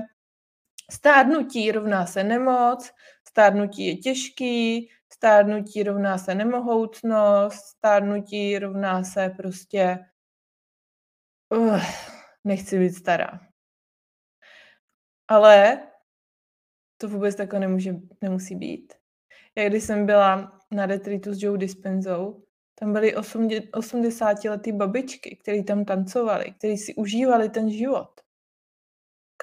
[0.94, 2.92] stárnutí rovná se nemoc,
[3.28, 10.00] stárnutí je těžký, stárnutí rovná se nemohoucnost, stárnutí rovná se prostě
[11.50, 11.82] uh,
[12.44, 13.40] nechci být stará.
[15.28, 15.88] Ale
[16.98, 18.94] to vůbec takhle nemůže, nemusí být.
[19.58, 22.44] Já když jsem byla na retreatu s Joe Dispenzou,
[22.80, 23.16] tam byly
[23.74, 28.23] 80 letý babičky, které tam tancovaly, které si užívali ten život.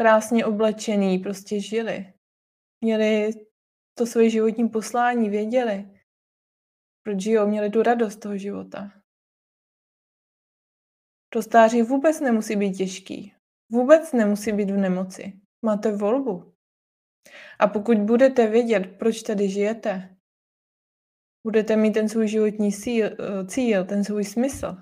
[0.01, 2.15] Krásně oblečený, prostě žili.
[2.85, 3.33] Měli
[3.99, 6.01] to svoje životní poslání, věděli,
[7.03, 8.93] proč žijou, měli tu radost toho života.
[11.33, 13.35] To stáří vůbec nemusí být těžký.
[13.73, 15.41] Vůbec nemusí být v nemoci.
[15.65, 16.55] Máte volbu.
[17.59, 20.17] A pokud budete vědět, proč tady žijete,
[21.47, 24.77] budete mít ten svůj životní cíl, eh, cíl ten svůj smysl,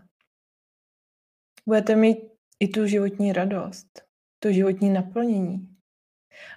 [1.66, 2.18] budete mít
[2.60, 4.07] i tu životní radost,
[4.38, 5.68] to životní naplnění.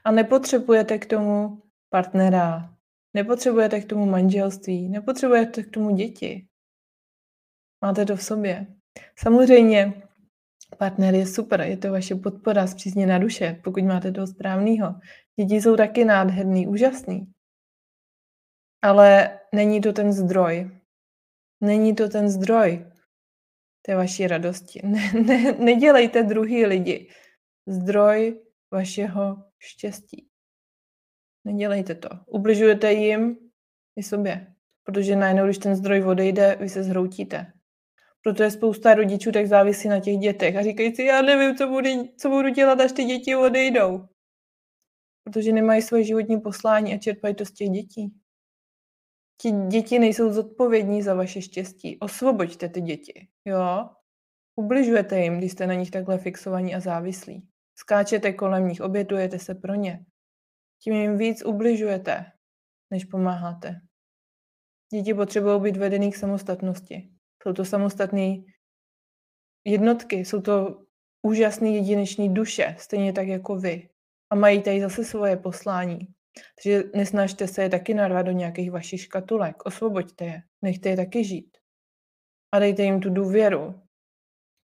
[0.03, 2.75] A nepotřebujete k tomu partnera,
[3.13, 6.47] nepotřebujete k tomu manželství, nepotřebujete k tomu děti.
[7.83, 8.67] Máte to v sobě.
[9.15, 9.93] Samozřejmě
[10.77, 14.95] partner je super, je to vaše podpora, zpřízněná duše, pokud máte toho správného.
[15.39, 17.31] Děti jsou taky nádherný, úžasný.
[18.81, 20.71] Ale není to ten zdroj.
[21.63, 22.85] Není to ten zdroj
[23.81, 24.81] té vaší radosti.
[24.83, 27.09] Ne, ne, nedělejte druhý lidi
[27.67, 28.41] zdroj
[28.71, 30.27] vašeho štěstí.
[31.45, 32.09] Nedělejte to.
[32.27, 33.37] Ubližujete jim
[33.95, 34.55] i sobě.
[34.83, 37.53] Protože najednou, když ten zdroj odejde, vy se zhroutíte.
[38.23, 41.67] Proto je spousta rodičů tak závisí na těch dětech a říkají si, já nevím, co
[41.67, 44.07] budu, co budu dělat, až ty děti odejdou.
[45.23, 48.13] Protože nemají svoje životní poslání a čerpají to z těch dětí.
[49.41, 51.99] Ti děti nejsou zodpovědní za vaše štěstí.
[51.99, 53.89] Osvoboďte ty děti, jo?
[54.55, 57.50] Ubližujete jim, když jste na nich takhle fixovaní a závislí.
[57.75, 60.05] Skáčete kolem nich, obětujete se pro ně.
[60.83, 62.25] Tím jim víc ubližujete,
[62.91, 63.81] než pomáháte.
[64.93, 67.09] Děti potřebují být vedený k samostatnosti.
[67.43, 68.35] Jsou to samostatné
[69.65, 70.83] jednotky, jsou to
[71.21, 73.89] úžasné jedinečné duše, stejně tak jako vy.
[74.29, 75.99] A mají tady zase svoje poslání.
[76.55, 79.65] Takže nesnažte se je taky narvat do nějakých vašich škatulek.
[79.65, 80.43] Osvoboďte je.
[80.61, 81.57] Nechte je taky žít.
[82.53, 83.81] A dejte jim tu důvěru,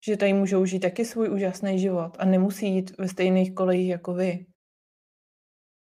[0.06, 4.14] že tady můžou žít taky svůj úžasný život a nemusí jít ve stejných kolejích jako
[4.14, 4.46] vy.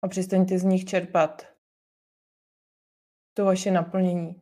[0.03, 1.47] A přestaňte z nich čerpat
[3.35, 4.35] to vaše naplnění.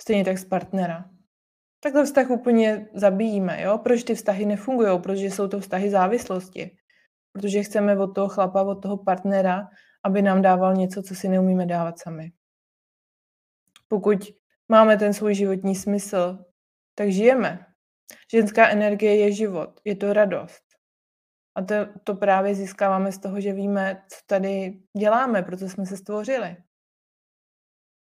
[0.00, 1.10] Stejně tak z partnera.
[1.80, 3.78] Takhle vztah úplně zabíjíme, jo?
[3.78, 5.00] Proč ty vztahy nefungují?
[5.02, 6.76] Protože jsou to vztahy závislosti.
[7.32, 9.68] Protože chceme od toho chlapa, od toho partnera,
[10.04, 12.32] aby nám dával něco, co si neumíme dávat sami.
[13.88, 14.18] Pokud
[14.68, 16.38] máme ten svůj životní smysl,
[16.94, 17.67] tak žijeme.
[18.30, 20.62] Ženská energie je život, je to radost.
[21.54, 25.96] A to, to právě získáváme z toho, že víme, co tady děláme, proto jsme se
[25.96, 26.56] stvořili.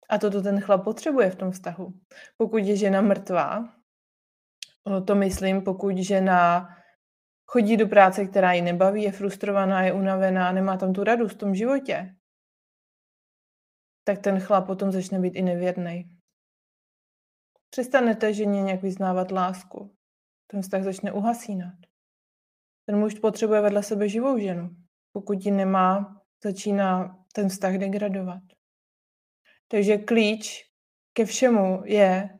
[0.08, 1.92] A toto ten chlap potřebuje v tom vztahu.
[2.36, 3.74] Pokud je žena mrtvá,
[5.06, 6.68] to myslím, pokud žena
[7.46, 11.38] chodí do práce, která ji nebaví, je frustrovaná, je unavená, nemá tam tu radost v
[11.38, 12.14] tom životě,
[14.04, 16.19] tak ten chlap potom začne být i nevěrný.
[17.70, 19.96] Přestanete ženě nějak vyznávat lásku.
[20.50, 21.74] Ten vztah začne uhasínat.
[22.86, 24.76] Ten muž potřebuje vedle sebe živou ženu.
[25.12, 28.42] Pokud ji nemá, začíná ten vztah degradovat.
[29.68, 30.70] Takže klíč
[31.12, 32.38] ke všemu je,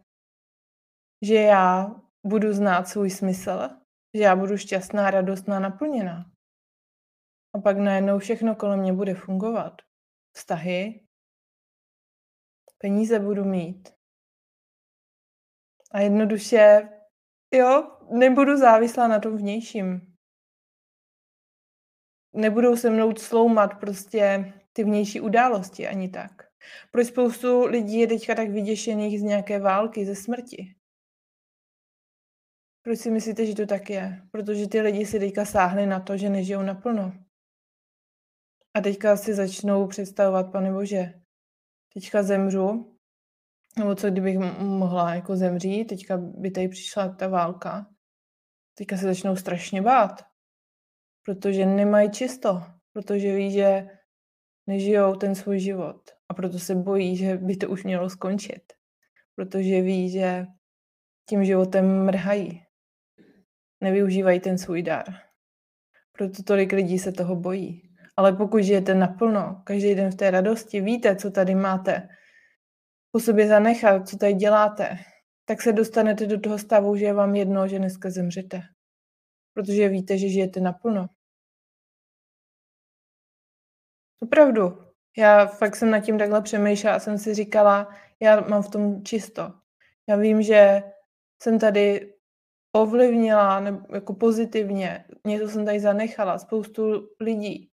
[1.23, 1.95] že já
[2.27, 3.69] budu znát svůj smysl,
[4.15, 6.33] že já budu šťastná, radostná, naplněná.
[7.55, 9.73] A pak najednou všechno kolem mě bude fungovat.
[10.37, 11.07] Vztahy,
[12.79, 14.00] peníze budu mít.
[15.91, 16.89] A jednoduše,
[17.55, 20.17] jo, nebudu závislá na tom vnějším.
[22.35, 26.33] Nebudou se mnou sloumat prostě ty vnější události ani tak.
[26.91, 30.75] Proč spoustu lidí je teďka tak vyděšených z nějaké války, ze smrti?
[32.83, 34.23] Proč si myslíte, že to tak je?
[34.31, 37.13] Protože ty lidi si teďka sáhli na to, že nežijou naplno.
[38.75, 41.23] A teďka si začnou představovat, pane Bože,
[41.95, 42.97] teďka zemřu,
[43.79, 47.87] nebo co kdybych mohla jako zemřít, teďka by tady přišla ta válka.
[48.75, 50.25] Teďka se začnou strašně bát,
[51.25, 52.63] protože nemají čisto,
[52.93, 53.87] protože ví, že
[54.67, 58.63] nežijou ten svůj život a proto se bojí, že by to už mělo skončit,
[59.37, 60.47] protože ví, že
[61.29, 62.63] tím životem mrhají,
[63.81, 65.05] nevyužívají ten svůj dar.
[66.13, 67.83] Proto tolik lidí se toho bojí.
[68.17, 72.09] Ale pokud žijete naplno, každý den v té radosti, víte, co tady máte
[73.13, 74.99] po sobě zanechat, co tady děláte,
[75.45, 78.63] tak se dostanete do toho stavu, že je vám jedno, že dneska zemřete.
[79.55, 81.07] Protože víte, že žijete naplno.
[84.23, 84.91] Opravdu.
[85.17, 89.05] Já fakt jsem nad tím takhle přemýšlela a jsem si říkala, já mám v tom
[89.05, 89.53] čisto.
[90.09, 90.83] Já vím, že
[91.43, 92.15] jsem tady
[92.73, 97.71] ovlivnila nebo jako pozitivně, něco jsem tady zanechala, spoustu lidí.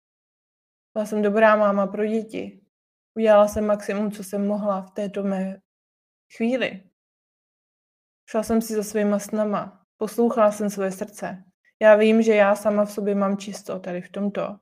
[0.93, 2.62] Byla jsem dobrá máma pro děti.
[3.15, 5.61] Udělala jsem maximum, co jsem mohla v této mé
[6.35, 6.83] chvíli.
[8.29, 9.85] Šla jsem si za svýma snama.
[9.97, 11.43] Poslouchala jsem své srdce.
[11.81, 14.59] Já vím, že já sama v sobě mám čisto tady v tomto.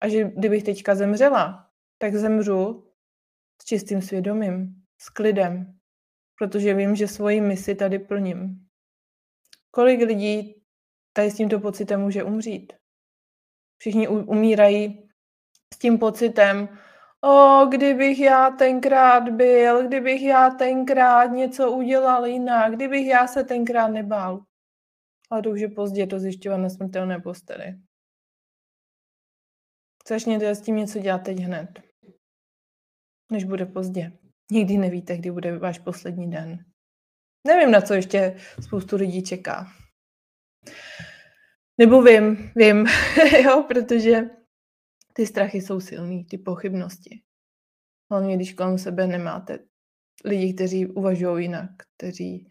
[0.00, 2.92] A že kdybych teďka zemřela, tak zemřu
[3.62, 5.78] s čistým svědomím, s klidem,
[6.38, 8.66] protože vím, že svoji misi tady plním.
[9.70, 10.62] Kolik lidí
[11.12, 12.72] tady s tímto pocitem může umřít?
[13.78, 15.08] Všichni umírají
[15.74, 16.68] s tím pocitem,
[17.26, 23.88] o, kdybych já tenkrát byl, kdybych já tenkrát něco udělal jinak, kdybych já se tenkrát
[23.88, 24.44] nebál.
[25.30, 27.64] Ale to už je pozdě to zjišťovat na smrtelné posteli.
[30.08, 31.68] Začněte s tím něco dělat teď hned,
[33.32, 34.12] než bude pozdě.
[34.52, 36.64] Nikdy nevíte, kdy bude váš poslední den.
[37.46, 39.66] Nevím, na co ještě spoustu lidí čeká.
[41.78, 42.86] Nebo vím, vím,
[43.44, 44.30] jo, protože
[45.16, 47.22] ty strachy jsou silný, ty pochybnosti.
[48.10, 49.58] Hlavně, když kolem sebe nemáte
[50.24, 52.50] lidi, kteří uvažují jinak, kteří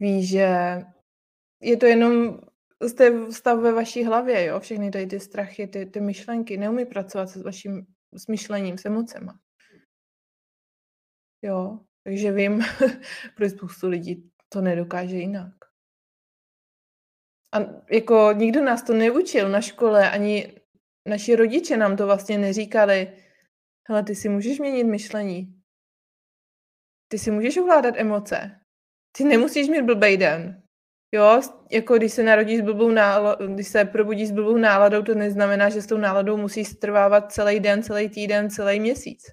[0.00, 0.48] ví, že
[1.62, 2.40] je to jenom
[3.30, 7.42] stav ve vaší hlavě, jo, všechny tady ty strachy, ty, ty myšlenky, neumí pracovat s
[7.42, 9.40] vaším s myšlením, s emocema.
[11.42, 12.62] Jo, takže vím,
[13.36, 15.54] proč spoustu lidí to nedokáže jinak.
[17.52, 17.58] A
[17.90, 20.59] jako nikdo nás to neučil na škole, ani
[21.08, 23.12] naši rodiče nám to vlastně neříkali.
[23.88, 25.62] Hele, ty si můžeš měnit myšlení.
[27.08, 28.60] Ty si můžeš ovládat emoce.
[29.16, 30.62] Ty nemusíš mít blbej den.
[31.14, 31.40] Jo,
[31.70, 35.68] jako když se narodíš s blbou náladou, když se probudíš s blbou náladou, to neznamená,
[35.68, 39.24] že s tou náladou musíš strvávat celý den, celý týden, celý měsíc.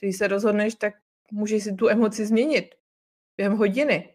[0.00, 0.94] Když se rozhodneš, tak
[1.32, 2.74] můžeš si tu emoci změnit
[3.36, 4.14] během hodiny.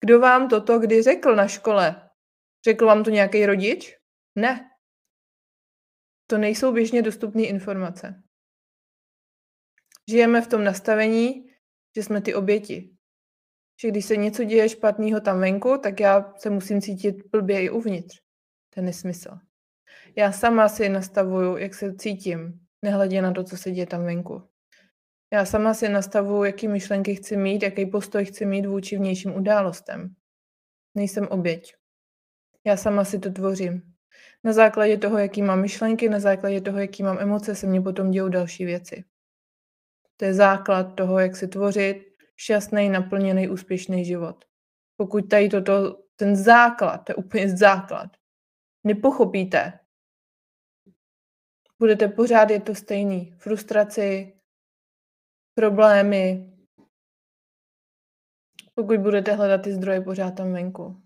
[0.00, 2.10] Kdo vám toto kdy řekl na škole?
[2.64, 3.98] Řekl vám to nějaký rodič?
[4.38, 4.70] Ne.
[6.26, 8.22] To nejsou běžně dostupné informace.
[10.10, 11.50] Žijeme v tom nastavení,
[11.96, 12.90] že jsme ty oběti.
[13.82, 17.70] Že když se něco děje špatného tam venku, tak já se musím cítit blbě i
[17.70, 18.20] uvnitř.
[18.74, 19.38] To je nesmysl.
[20.16, 24.48] Já sama si nastavuju, jak se cítím, nehledě na to, co se děje tam venku.
[25.32, 30.14] Já sama si nastavuju, jaký myšlenky chci mít, jaký postoj chci mít vůči vnějším událostem.
[30.94, 31.74] Nejsem oběť.
[32.66, 33.93] Já sama si to tvořím.
[34.44, 38.10] Na základě toho, jaký mám myšlenky, na základě toho, jaký mám emoce, se mně potom
[38.10, 39.04] dějou další věci.
[40.16, 44.44] To je základ toho, jak si tvořit šťastný, naplněný, úspěšný život.
[44.96, 48.10] Pokud tady toto, ten základ, to je úplně základ,
[48.84, 49.78] nepochopíte,
[51.78, 53.34] budete pořád je to stejný.
[53.38, 54.40] Frustraci,
[55.54, 56.50] problémy,
[58.74, 61.02] pokud budete hledat ty zdroje pořád tam venku.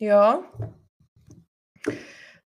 [0.00, 0.44] Jo?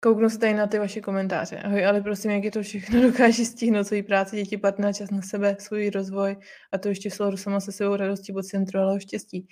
[0.05, 1.59] Kouknu se tady na ty vaše komentáře.
[1.59, 5.23] Ahoj, ale prosím, jak je to všechno dokáže stihnout svoji práci, děti, partner, čas na
[5.23, 6.37] sebe, svůj rozvoj
[6.73, 9.49] a to ještě v souladu sama se svou radostí, pod centru, štěstí.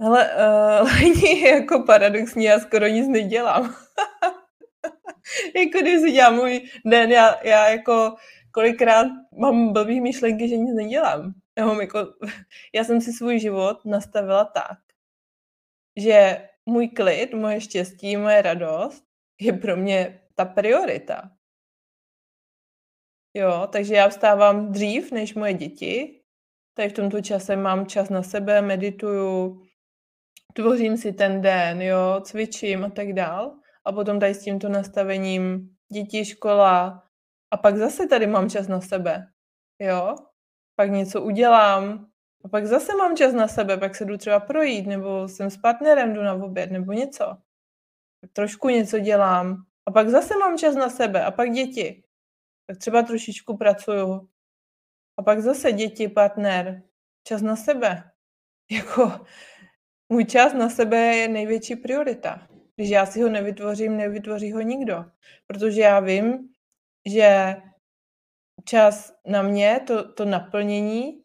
[0.00, 0.30] Ale
[0.82, 0.90] uh,
[1.44, 3.64] jako paradoxní, já skoro nic nedělám.
[5.56, 8.14] jako když si dělám můj den, já, já jako
[8.50, 9.06] kolikrát
[9.38, 11.32] mám blbý myšlenky, že nic nedělám.
[11.58, 11.98] Já, mám jako,
[12.74, 14.78] já jsem si svůj život nastavila tak,
[15.96, 19.07] že můj klid, moje štěstí, moje radost
[19.40, 21.30] je pro mě ta priorita.
[23.34, 26.22] Jo, takže já vstávám dřív než moje děti.
[26.74, 29.62] Tady v tomto čase mám čas na sebe, medituju,
[30.54, 33.58] tvořím si ten den, jo, cvičím a tak dál.
[33.84, 37.04] A potom tady s tímto nastavením děti, škola
[37.50, 39.26] a pak zase tady mám čas na sebe,
[39.78, 40.16] jo.
[40.76, 42.08] Pak něco udělám,
[42.44, 45.56] A pak zase mám čas na sebe, pak se jdu třeba projít, nebo jsem s
[45.56, 47.36] partnerem, jdu na oběd, nebo něco.
[48.32, 49.64] Trošku něco dělám.
[49.86, 52.02] A pak zase mám čas na sebe, a pak děti.
[52.66, 54.28] Tak třeba trošičku pracuju.
[55.18, 56.82] A pak zase děti, partner,
[57.24, 58.10] čas na sebe.
[58.70, 59.26] Jako
[60.08, 62.48] můj čas na sebe je největší priorita.
[62.76, 65.04] Když já si ho nevytvořím, nevytvoří ho nikdo.
[65.46, 66.48] Protože já vím,
[67.06, 67.56] že
[68.64, 71.22] čas na mě, to, to naplnění,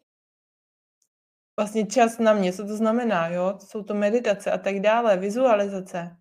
[1.60, 3.58] vlastně čas na mě, co to znamená, jo?
[3.60, 6.16] Jsou to meditace a tak dále, vizualizace,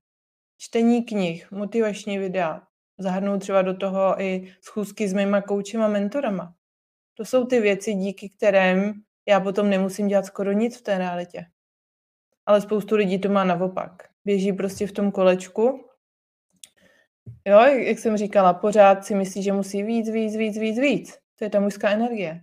[0.58, 2.62] čtení knih, motivační videa,
[2.98, 6.56] zahrnout třeba do toho i schůzky s mýma koučima, mentorama.
[7.14, 8.94] To jsou ty věci, díky kterým
[9.28, 11.46] já potom nemusím dělat skoro nic v té realitě.
[12.46, 14.04] Ale spoustu lidí to má naopak.
[14.26, 15.90] Běží prostě v tom kolečku.
[17.46, 21.18] Jo, jak jsem říkala, pořád si myslí, že musí víc, víc, víc, víc, víc.
[21.36, 22.42] To je ta mužská energie.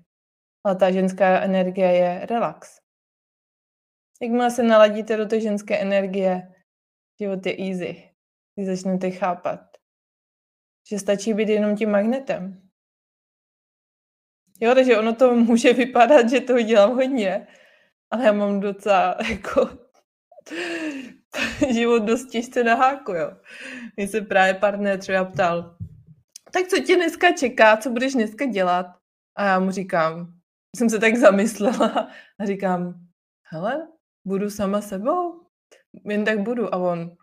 [0.64, 2.80] Ale ta ženská energie je relax.
[4.22, 6.48] Jakmile se naladíte do té ženské energie,
[7.21, 8.11] život je easy.
[8.55, 9.61] Když začnete chápat,
[10.91, 12.62] že stačí být jenom tím magnetem.
[14.61, 17.47] Jo, takže ono to může vypadat, že toho dělám hodně,
[18.11, 19.79] ale já mám docela jako
[21.73, 23.37] život dost těžce na háku, jo.
[23.97, 25.77] Mě se právě partner třeba ptal,
[26.53, 28.87] tak co tě dneska čeká, co budeš dneska dělat?
[29.37, 30.41] A já mu říkám,
[30.77, 32.11] jsem se tak zamyslela
[32.41, 32.95] a říkám,
[33.43, 33.89] hele,
[34.25, 35.49] budu sama sebou,
[36.05, 36.74] jen tak budu.
[36.74, 37.16] A on,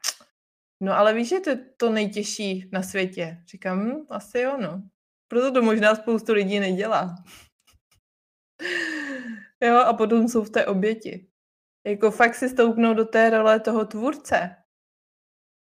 [0.82, 3.44] no ale víš, že to je to nejtěžší na světě.
[3.52, 4.84] Říkám, hm, asi jo, no.
[5.28, 7.16] Proto to možná spoustu lidí nedělá.
[9.64, 11.28] jo, a potom jsou v té oběti.
[11.86, 14.56] Jako fakt si stoupnout do té role toho tvůrce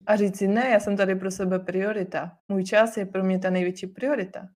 [0.07, 2.37] a říct si, ne, já jsem tady pro sebe priorita.
[2.47, 4.47] Můj čas je pro mě ta největší priorita.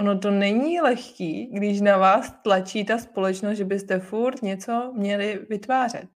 [0.00, 5.46] Ono to není lehký, když na vás tlačí ta společnost, že byste furt něco měli
[5.50, 6.08] vytvářet.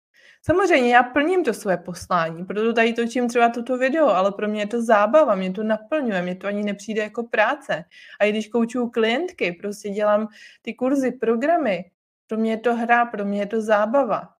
[0.45, 4.61] Samozřejmě já plním to své poslání, proto tady točím třeba toto video, ale pro mě
[4.61, 7.85] je to zábava, mě to naplňuje, mě to ani nepřijde jako práce.
[8.19, 10.27] A i když koučuju klientky, prostě dělám
[10.61, 11.91] ty kurzy, programy,
[12.27, 14.35] pro mě je to hra, pro mě je to zábava.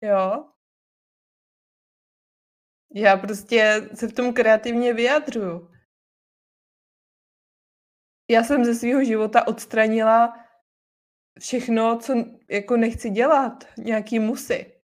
[0.00, 0.44] Jo?
[2.94, 5.70] Já prostě se v tom kreativně vyjadřuju.
[8.30, 10.38] Já jsem ze svého života odstranila
[11.38, 12.14] všechno, co
[12.50, 14.75] jako nechci dělat, nějaký musy.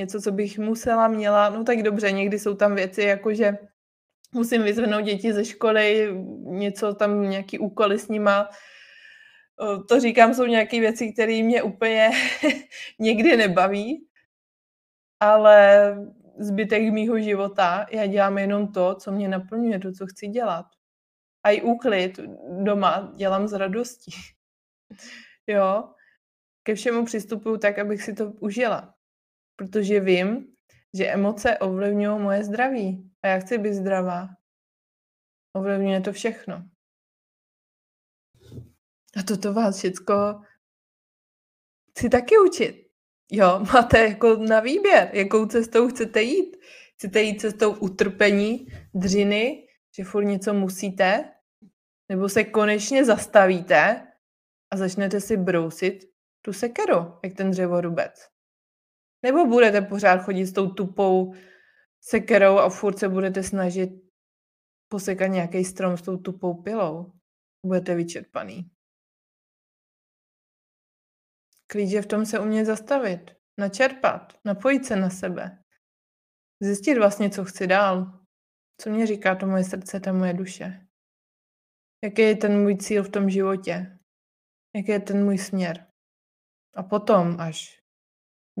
[0.00, 3.58] Něco, co bych musela, měla, no tak dobře, někdy jsou tam věci, jako že
[4.34, 8.48] musím vyzvenout děti ze školy, něco tam, nějaký úkoly s nima,
[9.88, 12.10] to říkám, jsou nějaké věci, které mě úplně
[12.98, 14.06] někdy nebaví,
[15.20, 15.94] ale
[16.38, 20.66] zbytek mýho života já dělám jenom to, co mě naplňuje, to, co chci dělat.
[21.44, 22.20] A i úklid
[22.62, 24.12] doma dělám s radostí.
[25.46, 25.84] jo,
[26.62, 28.99] ke všemu přistupuju tak, abych si to užila.
[29.60, 30.56] Protože vím,
[30.94, 33.10] že emoce ovlivňují moje zdraví.
[33.22, 34.28] A já chci být zdravá.
[35.56, 36.64] Ovlivňuje to všechno.
[39.16, 40.14] A toto vás všecko
[41.90, 42.90] chci taky učit.
[43.30, 46.56] Jo, máte jako na výběr, jakou cestou chcete jít.
[46.94, 51.32] Chcete jít cestou utrpení, dřiny, že furt něco musíte,
[52.08, 54.08] nebo se konečně zastavíte
[54.70, 56.04] a začnete si brousit
[56.42, 58.30] tu sekeru, jak ten dřevorubec.
[59.22, 61.34] Nebo budete pořád chodit s tou tupou
[62.00, 63.90] sekerou a furt se budete snažit
[64.88, 67.12] posekat nějaký strom s tou tupou pilou.
[67.66, 68.70] Budete vyčerpaný.
[71.66, 75.64] Klíč je v tom se umět zastavit, načerpat, napojit se na sebe.
[76.62, 78.20] Zjistit vlastně, co chci dál.
[78.80, 80.86] Co mě říká to moje srdce, ta moje duše.
[82.04, 83.98] Jaký je ten můj cíl v tom životě.
[84.76, 85.86] Jaký je ten můj směr.
[86.74, 87.79] A potom až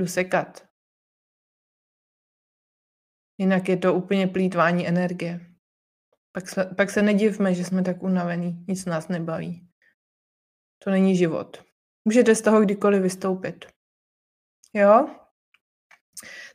[0.00, 0.66] jdu sekat.
[3.38, 5.40] Jinak je to úplně plítvání energie.
[6.32, 8.64] Pak se, pak se nedivme, že jsme tak unavení.
[8.68, 9.68] Nic nás nebaví.
[10.84, 11.64] To není život.
[12.04, 13.66] Můžete z toho kdykoliv vystoupit.
[14.74, 15.08] Jo?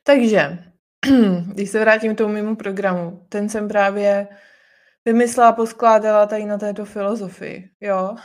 [0.03, 0.73] Takže,
[1.53, 4.27] když se vrátím k tomu mimo programu, ten jsem právě
[5.05, 7.75] vymyslela, poskládala tady na této filozofii.
[7.81, 8.15] Jo?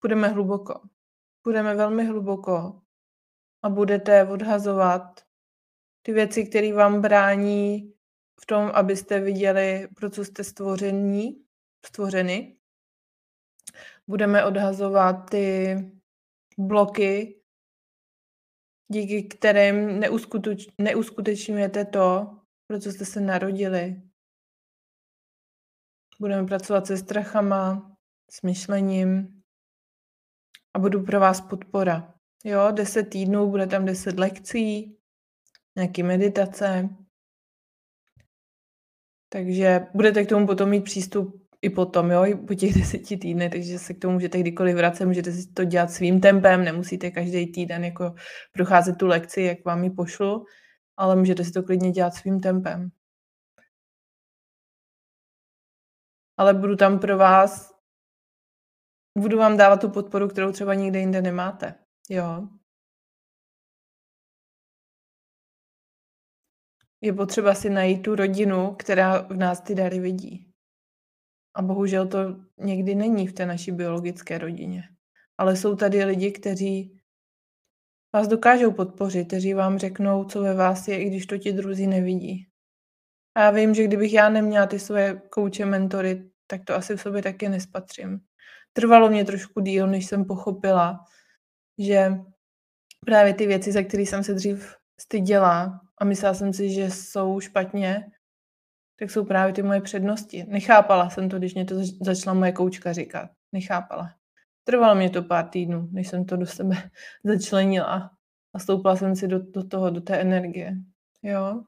[0.00, 0.80] Půjdeme hluboko.
[1.42, 2.82] Půjdeme velmi hluboko
[3.62, 5.20] a budete odhazovat
[6.02, 7.94] ty věci, které vám brání
[8.40, 11.44] v tom, abyste viděli, pro co jste stvoření,
[11.86, 12.58] stvořeny
[14.08, 15.76] budeme odhazovat ty
[16.58, 17.40] bloky,
[18.88, 24.02] díky kterým neuskuteč, neuskutečňujete to, pro co jste se narodili.
[26.20, 27.94] Budeme pracovat se strachama,
[28.30, 29.42] s myšlením
[30.74, 32.17] a budu pro vás podpora.
[32.44, 34.98] Jo, 10 týdnů, bude tam 10 lekcí,
[35.76, 36.88] nějaký meditace.
[39.28, 43.50] Takže budete k tomu potom mít přístup i potom, jo, i po těch deseti týdnech,
[43.52, 47.52] takže se k tomu můžete kdykoliv vracet, můžete si to dělat svým tempem, nemusíte každý
[47.52, 48.14] týden jako
[48.52, 50.44] procházet tu lekci, jak vám ji pošlu,
[50.96, 52.90] ale můžete si to klidně dělat svým tempem.
[56.36, 57.74] Ale budu tam pro vás,
[59.18, 61.87] budu vám dávat tu podporu, kterou třeba nikde jinde nemáte.
[62.08, 62.48] Jo.
[67.00, 70.52] Je potřeba si najít tu rodinu, která v nás ty dary vidí.
[71.54, 72.18] A bohužel to
[72.58, 74.82] někdy není v té naší biologické rodině.
[75.38, 77.00] Ale jsou tady lidi, kteří
[78.14, 81.86] vás dokážou podpořit, kteří vám řeknou, co ve vás je, i když to ti druzí
[81.86, 82.48] nevidí.
[83.34, 87.00] A já vím, že kdybych já neměla ty svoje kouče, mentory, tak to asi v
[87.00, 88.20] sobě taky nespatřím.
[88.72, 91.04] Trvalo mě trošku díl, než jsem pochopila,
[91.78, 92.20] že
[93.06, 97.40] právě ty věci, za které jsem se dřív styděla a myslela jsem si, že jsou
[97.40, 98.10] špatně,
[98.98, 100.44] tak jsou právě ty moje přednosti.
[100.48, 103.30] Nechápala jsem to, když mě to začala moje koučka říkat.
[103.52, 104.14] Nechápala.
[104.64, 106.90] Trvalo mě to pár týdnů, než jsem to do sebe
[107.24, 108.10] začlenila
[108.54, 110.76] a stoupla jsem si do, do toho, do té energie.
[111.22, 111.62] Jo?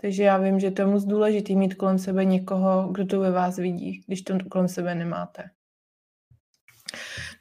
[0.00, 3.30] Takže já vím, že to je moc důležité mít kolem sebe někoho, kdo to ve
[3.30, 5.50] vás vidí, když to kolem sebe nemáte.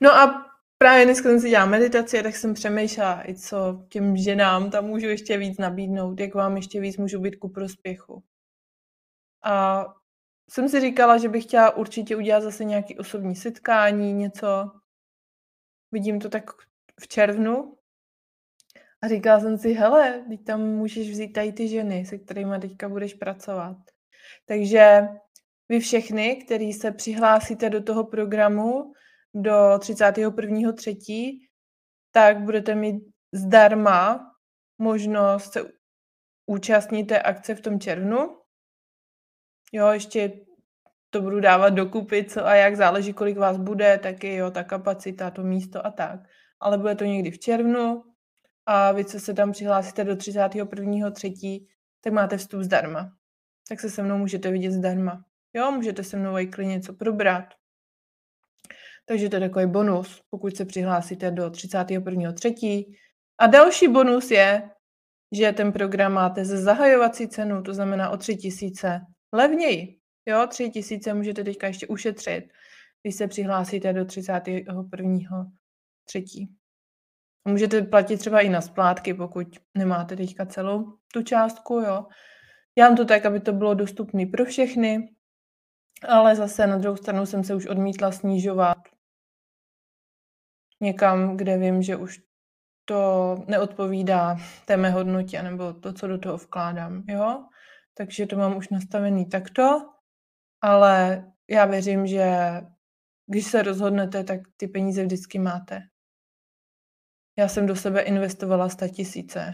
[0.02, 0.49] No a
[0.82, 5.08] právě dneska jsem si dělala meditaci, tak jsem přemýšlela, i co těm ženám tam můžu
[5.08, 8.24] ještě víc nabídnout, jak vám ještě víc můžu být ku prospěchu.
[9.44, 9.86] A
[10.50, 14.72] jsem si říkala, že bych chtěla určitě udělat zase nějaké osobní setkání, něco.
[15.92, 16.52] Vidím to tak
[17.02, 17.78] v červnu.
[19.02, 22.90] A říkala jsem si, hele, teď tam můžeš vzít tady ty ženy, se kterými teďka
[22.90, 23.78] budeš pracovat.
[24.46, 25.02] Takže
[25.70, 28.94] vy všechny, kteří se přihlásíte do toho programu
[29.34, 31.40] do 31.3.,
[32.12, 33.04] tak budete mít
[33.34, 34.32] zdarma
[34.78, 35.72] možnost se
[36.46, 38.38] účastnit té akce v tom červnu.
[39.72, 40.32] Jo, ještě
[41.10, 45.32] to budu dávat dokupy, co a jak, záleží, kolik vás bude, taky jo, ta kapacita,
[45.32, 46.20] to místo a tak.
[46.60, 48.04] Ale bude to někdy v červnu
[48.66, 51.68] a vy, co se tam přihlásíte do 31.3.,
[52.02, 53.14] tak máte vstup zdarma.
[53.70, 55.26] Tak se se mnou můžete vidět zdarma.
[55.54, 57.59] Jo, můžete se mnou i něco probrat.
[59.10, 62.96] Takže to je takový bonus, pokud se přihlásíte do 31.3.
[63.38, 64.70] A další bonus je,
[65.32, 69.02] že ten program máte ze zahajovací cenu, to znamená o 3000
[69.34, 70.00] levněji.
[70.26, 72.44] Jo, tři tisíce můžete teďka ještě ušetřit,
[73.02, 75.52] když se přihlásíte do 31.
[76.06, 76.56] třetí.
[77.48, 82.06] Můžete platit třeba i na splátky, pokud nemáte teďka celou tu částku, jo.
[82.78, 85.16] Dělám to tak, aby to bylo dostupné pro všechny,
[86.08, 88.78] ale zase na druhou stranu jsem se už odmítla snižovat
[90.80, 92.20] někam, kde vím, že už
[92.86, 97.44] to neodpovídá té mé hodnotě, nebo to, co do toho vkládám, jo
[98.00, 99.92] takže to mám už nastavený takto,
[100.62, 102.28] ale já věřím, že
[103.28, 105.82] když se rozhodnete, tak ty peníze vždycky máte.
[107.38, 109.54] Já jsem do sebe investovala 100 tisíce.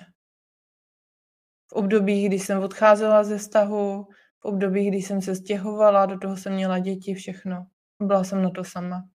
[1.68, 4.08] V období, kdy jsem odcházela ze vztahu,
[4.40, 7.68] v období, kdy jsem se stěhovala, do toho jsem měla děti, všechno.
[8.02, 9.10] Byla jsem na to sama.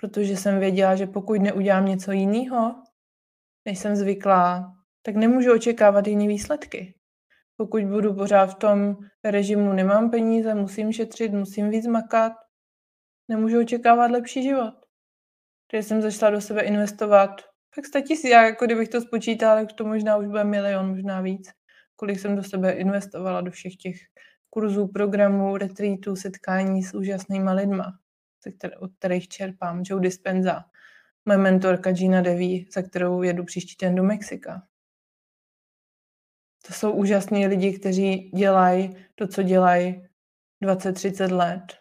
[0.00, 2.82] Protože jsem věděla, že pokud neudělám něco jiného,
[3.66, 6.94] než jsem zvyklá, tak nemůžu očekávat jiné výsledky.
[7.56, 12.32] Pokud budu pořád v tom režimu, nemám peníze, musím šetřit, musím víc makat,
[13.28, 14.74] nemůžu očekávat lepší život.
[15.70, 17.30] Takže jsem začala do sebe investovat
[17.74, 21.50] tak 100 tisíc, jako kdybych to spočítala, tak to možná už bude milion, možná víc.
[21.96, 23.96] Kolik jsem do sebe investovala do všech těch
[24.50, 27.92] kurzů, programů, retreatů, setkání s úžasnýma lidma,
[28.78, 29.82] od kterých čerpám.
[29.84, 30.64] Joe Dispenza,
[31.24, 34.66] moje mentorka Gina Devi, za kterou jedu příští den do Mexika.
[36.66, 40.08] To jsou úžasní lidi, kteří dělají to, co dělají
[40.62, 41.76] 20-30 let.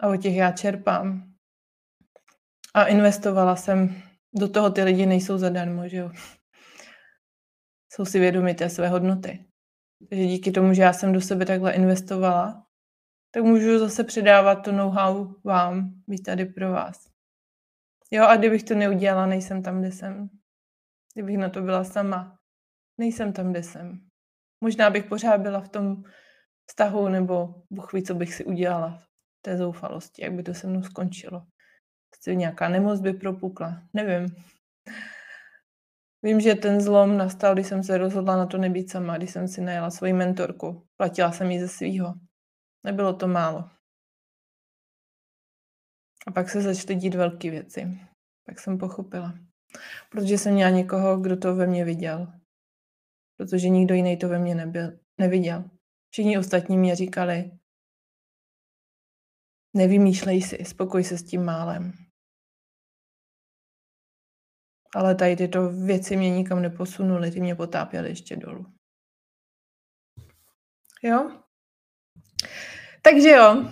[0.00, 1.34] A o těch já čerpám.
[2.74, 4.02] A investovala jsem
[4.34, 6.10] do toho, ty lidi nejsou zadarmo, že jo.
[7.92, 9.44] Jsou si vědomi té své hodnoty.
[10.08, 12.66] Takže díky tomu, že já jsem do sebe takhle investovala,
[13.34, 17.08] tak můžu zase předávat to know-how vám, být tady pro vás.
[18.10, 20.30] Jo, a kdybych to neudělala, nejsem tam, kde jsem.
[21.14, 22.38] Kdybych na to byla sama,
[22.98, 24.00] nejsem tam, kde jsem.
[24.60, 26.02] Možná bych pořád byla v tom
[26.66, 29.06] vztahu, nebo Bůh ví, co bych si udělala v
[29.42, 31.46] té zoufalosti, jak by to se mnou skončilo.
[32.14, 34.36] Chci nějaká nemoc by propukla, nevím.
[36.22, 39.48] Vím, že ten zlom nastal, když jsem se rozhodla na to nebýt sama, když jsem
[39.48, 40.86] si najela svoji mentorku.
[40.96, 42.14] Platila jsem ji ze svýho.
[42.84, 43.70] Nebylo to málo.
[46.26, 48.00] A pak se začaly dít velké věci.
[48.46, 49.34] Tak jsem pochopila.
[50.10, 52.32] Protože jsem měla někoho, kdo to ve mně viděl.
[53.36, 55.70] Protože nikdo jiný to ve mně nebyl, neviděl.
[56.10, 57.58] Všichni ostatní mě říkali,
[59.76, 61.92] nevymýšlej si, spokoj se s tím málem.
[64.96, 68.66] Ale tady tyto věci mě nikam neposunuly, ty mě potápěly ještě dolů.
[71.02, 71.42] Jo?
[73.04, 73.70] Takže jo,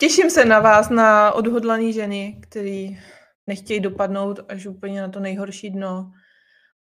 [0.00, 2.98] těším se na vás, na odhodlaný ženy, který
[3.46, 6.12] nechtějí dopadnout až úplně na to nejhorší dno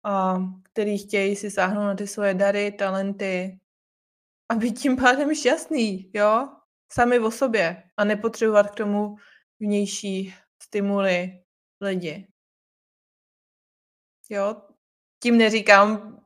[0.05, 3.61] a který chtějí si sáhnout na ty svoje dary, talenty
[4.49, 6.49] a být tím pádem šťastný, jo?
[6.93, 9.17] Sami o sobě a nepotřebovat k tomu
[9.61, 11.43] vnější stimuly
[11.81, 12.27] lidi.
[14.29, 14.63] Jo?
[15.23, 16.21] Tím neříkám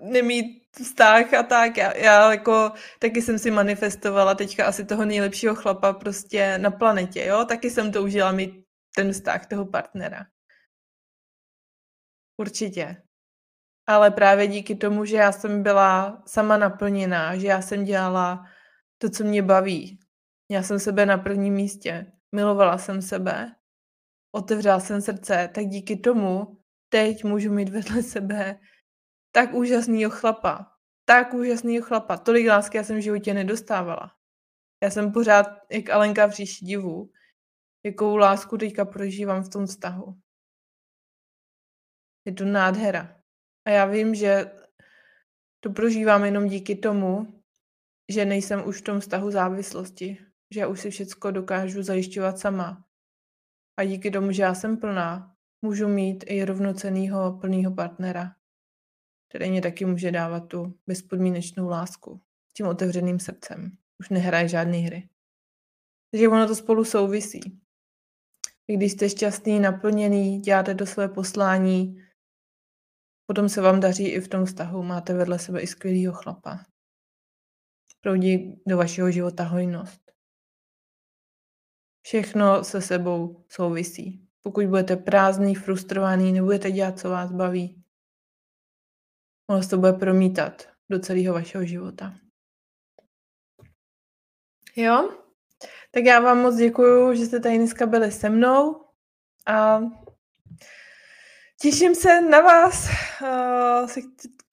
[0.00, 1.76] nemít vztah a tak.
[1.76, 7.24] Já, já jako taky jsem si manifestovala teďka asi toho nejlepšího chlapa prostě na planetě,
[7.24, 7.44] jo?
[7.44, 8.64] Taky jsem to užila mít
[8.96, 10.26] ten vztah toho partnera.
[12.36, 13.02] Určitě.
[13.86, 18.44] Ale právě díky tomu, že já jsem byla sama naplněná, že já jsem dělala
[18.98, 19.98] to, co mě baví.
[20.50, 22.12] Já jsem sebe na prvním místě.
[22.34, 23.54] Milovala jsem sebe.
[24.32, 25.50] Otevřela jsem srdce.
[25.54, 28.58] Tak díky tomu teď můžu mít vedle sebe
[29.34, 30.70] tak úžasnýho chlapa.
[31.04, 32.16] Tak úžasnýho chlapa.
[32.16, 34.14] Tolik lásky já jsem v životě nedostávala.
[34.82, 37.10] Já jsem pořád jak Alenka v říši divu.
[37.84, 40.14] Jakou lásku teďka prožívám v tom vztahu.
[42.24, 43.20] Je to nádhera.
[43.66, 44.52] A já vím, že
[45.60, 47.42] to prožívám jenom díky tomu,
[48.08, 50.18] že nejsem už v tom vztahu závislosti.
[50.54, 52.84] Že já už si všechno dokážu zajišťovat sama.
[53.76, 58.36] A díky tomu, že já jsem plná, můžu mít i rovnocenýho plného partnera,
[59.28, 62.20] který mě taky může dávat tu bezpodmínečnou lásku
[62.56, 63.76] tím otevřeným srdcem.
[64.00, 65.08] Už nehraje žádné hry.
[66.10, 67.60] Takže ono to spolu souvisí.
[68.66, 72.02] Když jste šťastný, naplněný, děláte do své poslání,
[73.26, 76.66] potom se vám daří i v tom vztahu, máte vedle sebe i skvělýho chlapa.
[78.00, 80.12] Proudí do vašeho života hojnost.
[82.02, 84.28] Všechno se sebou souvisí.
[84.42, 87.83] Pokud budete prázdný, frustrovaný, nebudete dělat, co vás baví,
[89.46, 92.14] ono se to bude promítat do celého vašeho života.
[94.76, 95.24] Jo?
[95.90, 98.84] Tak já vám moc děkuju, že jste tady dneska byli se mnou
[99.46, 99.80] a
[101.60, 102.88] těším se na vás,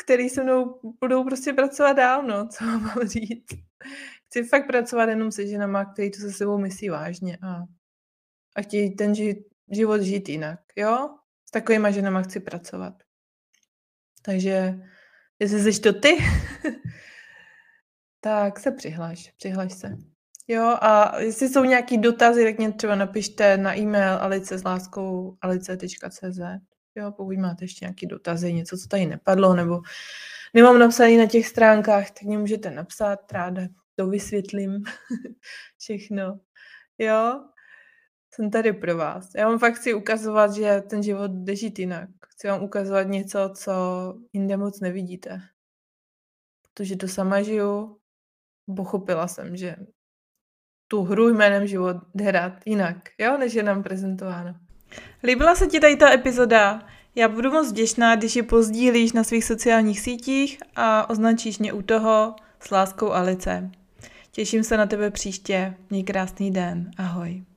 [0.03, 3.47] který se mnou budou prostě pracovat dál, no, co mám říct.
[4.27, 7.63] Chci fakt pracovat jenom se ženama, který to se sebou myslí vážně a,
[8.55, 11.09] a chtějí ten ži, život žít jinak, jo?
[11.47, 12.93] S takovýma ženama chci pracovat.
[14.22, 14.80] Takže
[15.39, 16.18] jestli jsi to ty,
[18.19, 19.98] tak se přihlaš, přihlaš se.
[20.48, 25.38] Jo, a jestli jsou nějaký dotazy, tak mě třeba napište na e-mail alice s láskou
[25.41, 26.39] alice.cz.
[26.95, 29.81] Jo, pokud máte ještě nějaký dotazy, něco, co tady nepadlo, nebo
[30.53, 33.61] nemám napsaný na těch stránkách, tak mě můžete napsat, ráda
[33.95, 34.84] to vysvětlím
[35.77, 36.39] všechno.
[36.98, 37.43] Jo,
[38.35, 39.29] jsem tady pro vás.
[39.35, 42.09] Já vám fakt chci ukazovat, že ten život jde žít jinak.
[42.27, 43.73] Chci vám ukazovat něco, co
[44.33, 45.41] jinde moc nevidíte.
[46.61, 47.97] Protože to sama žiju,
[48.75, 49.75] pochopila jsem, že
[50.87, 54.55] tu hru jménem život hrát jinak, jo, než je nám prezentováno.
[55.23, 56.87] Líbila se ti tady ta epizoda?
[57.15, 61.81] Já budu moc vděčná, když ji pozdílíš na svých sociálních sítích a označíš mě u
[61.81, 63.71] toho s láskou Alice.
[64.31, 65.75] Těším se na tebe příště.
[65.89, 66.91] Měj krásný den.
[66.97, 67.50] Ahoj.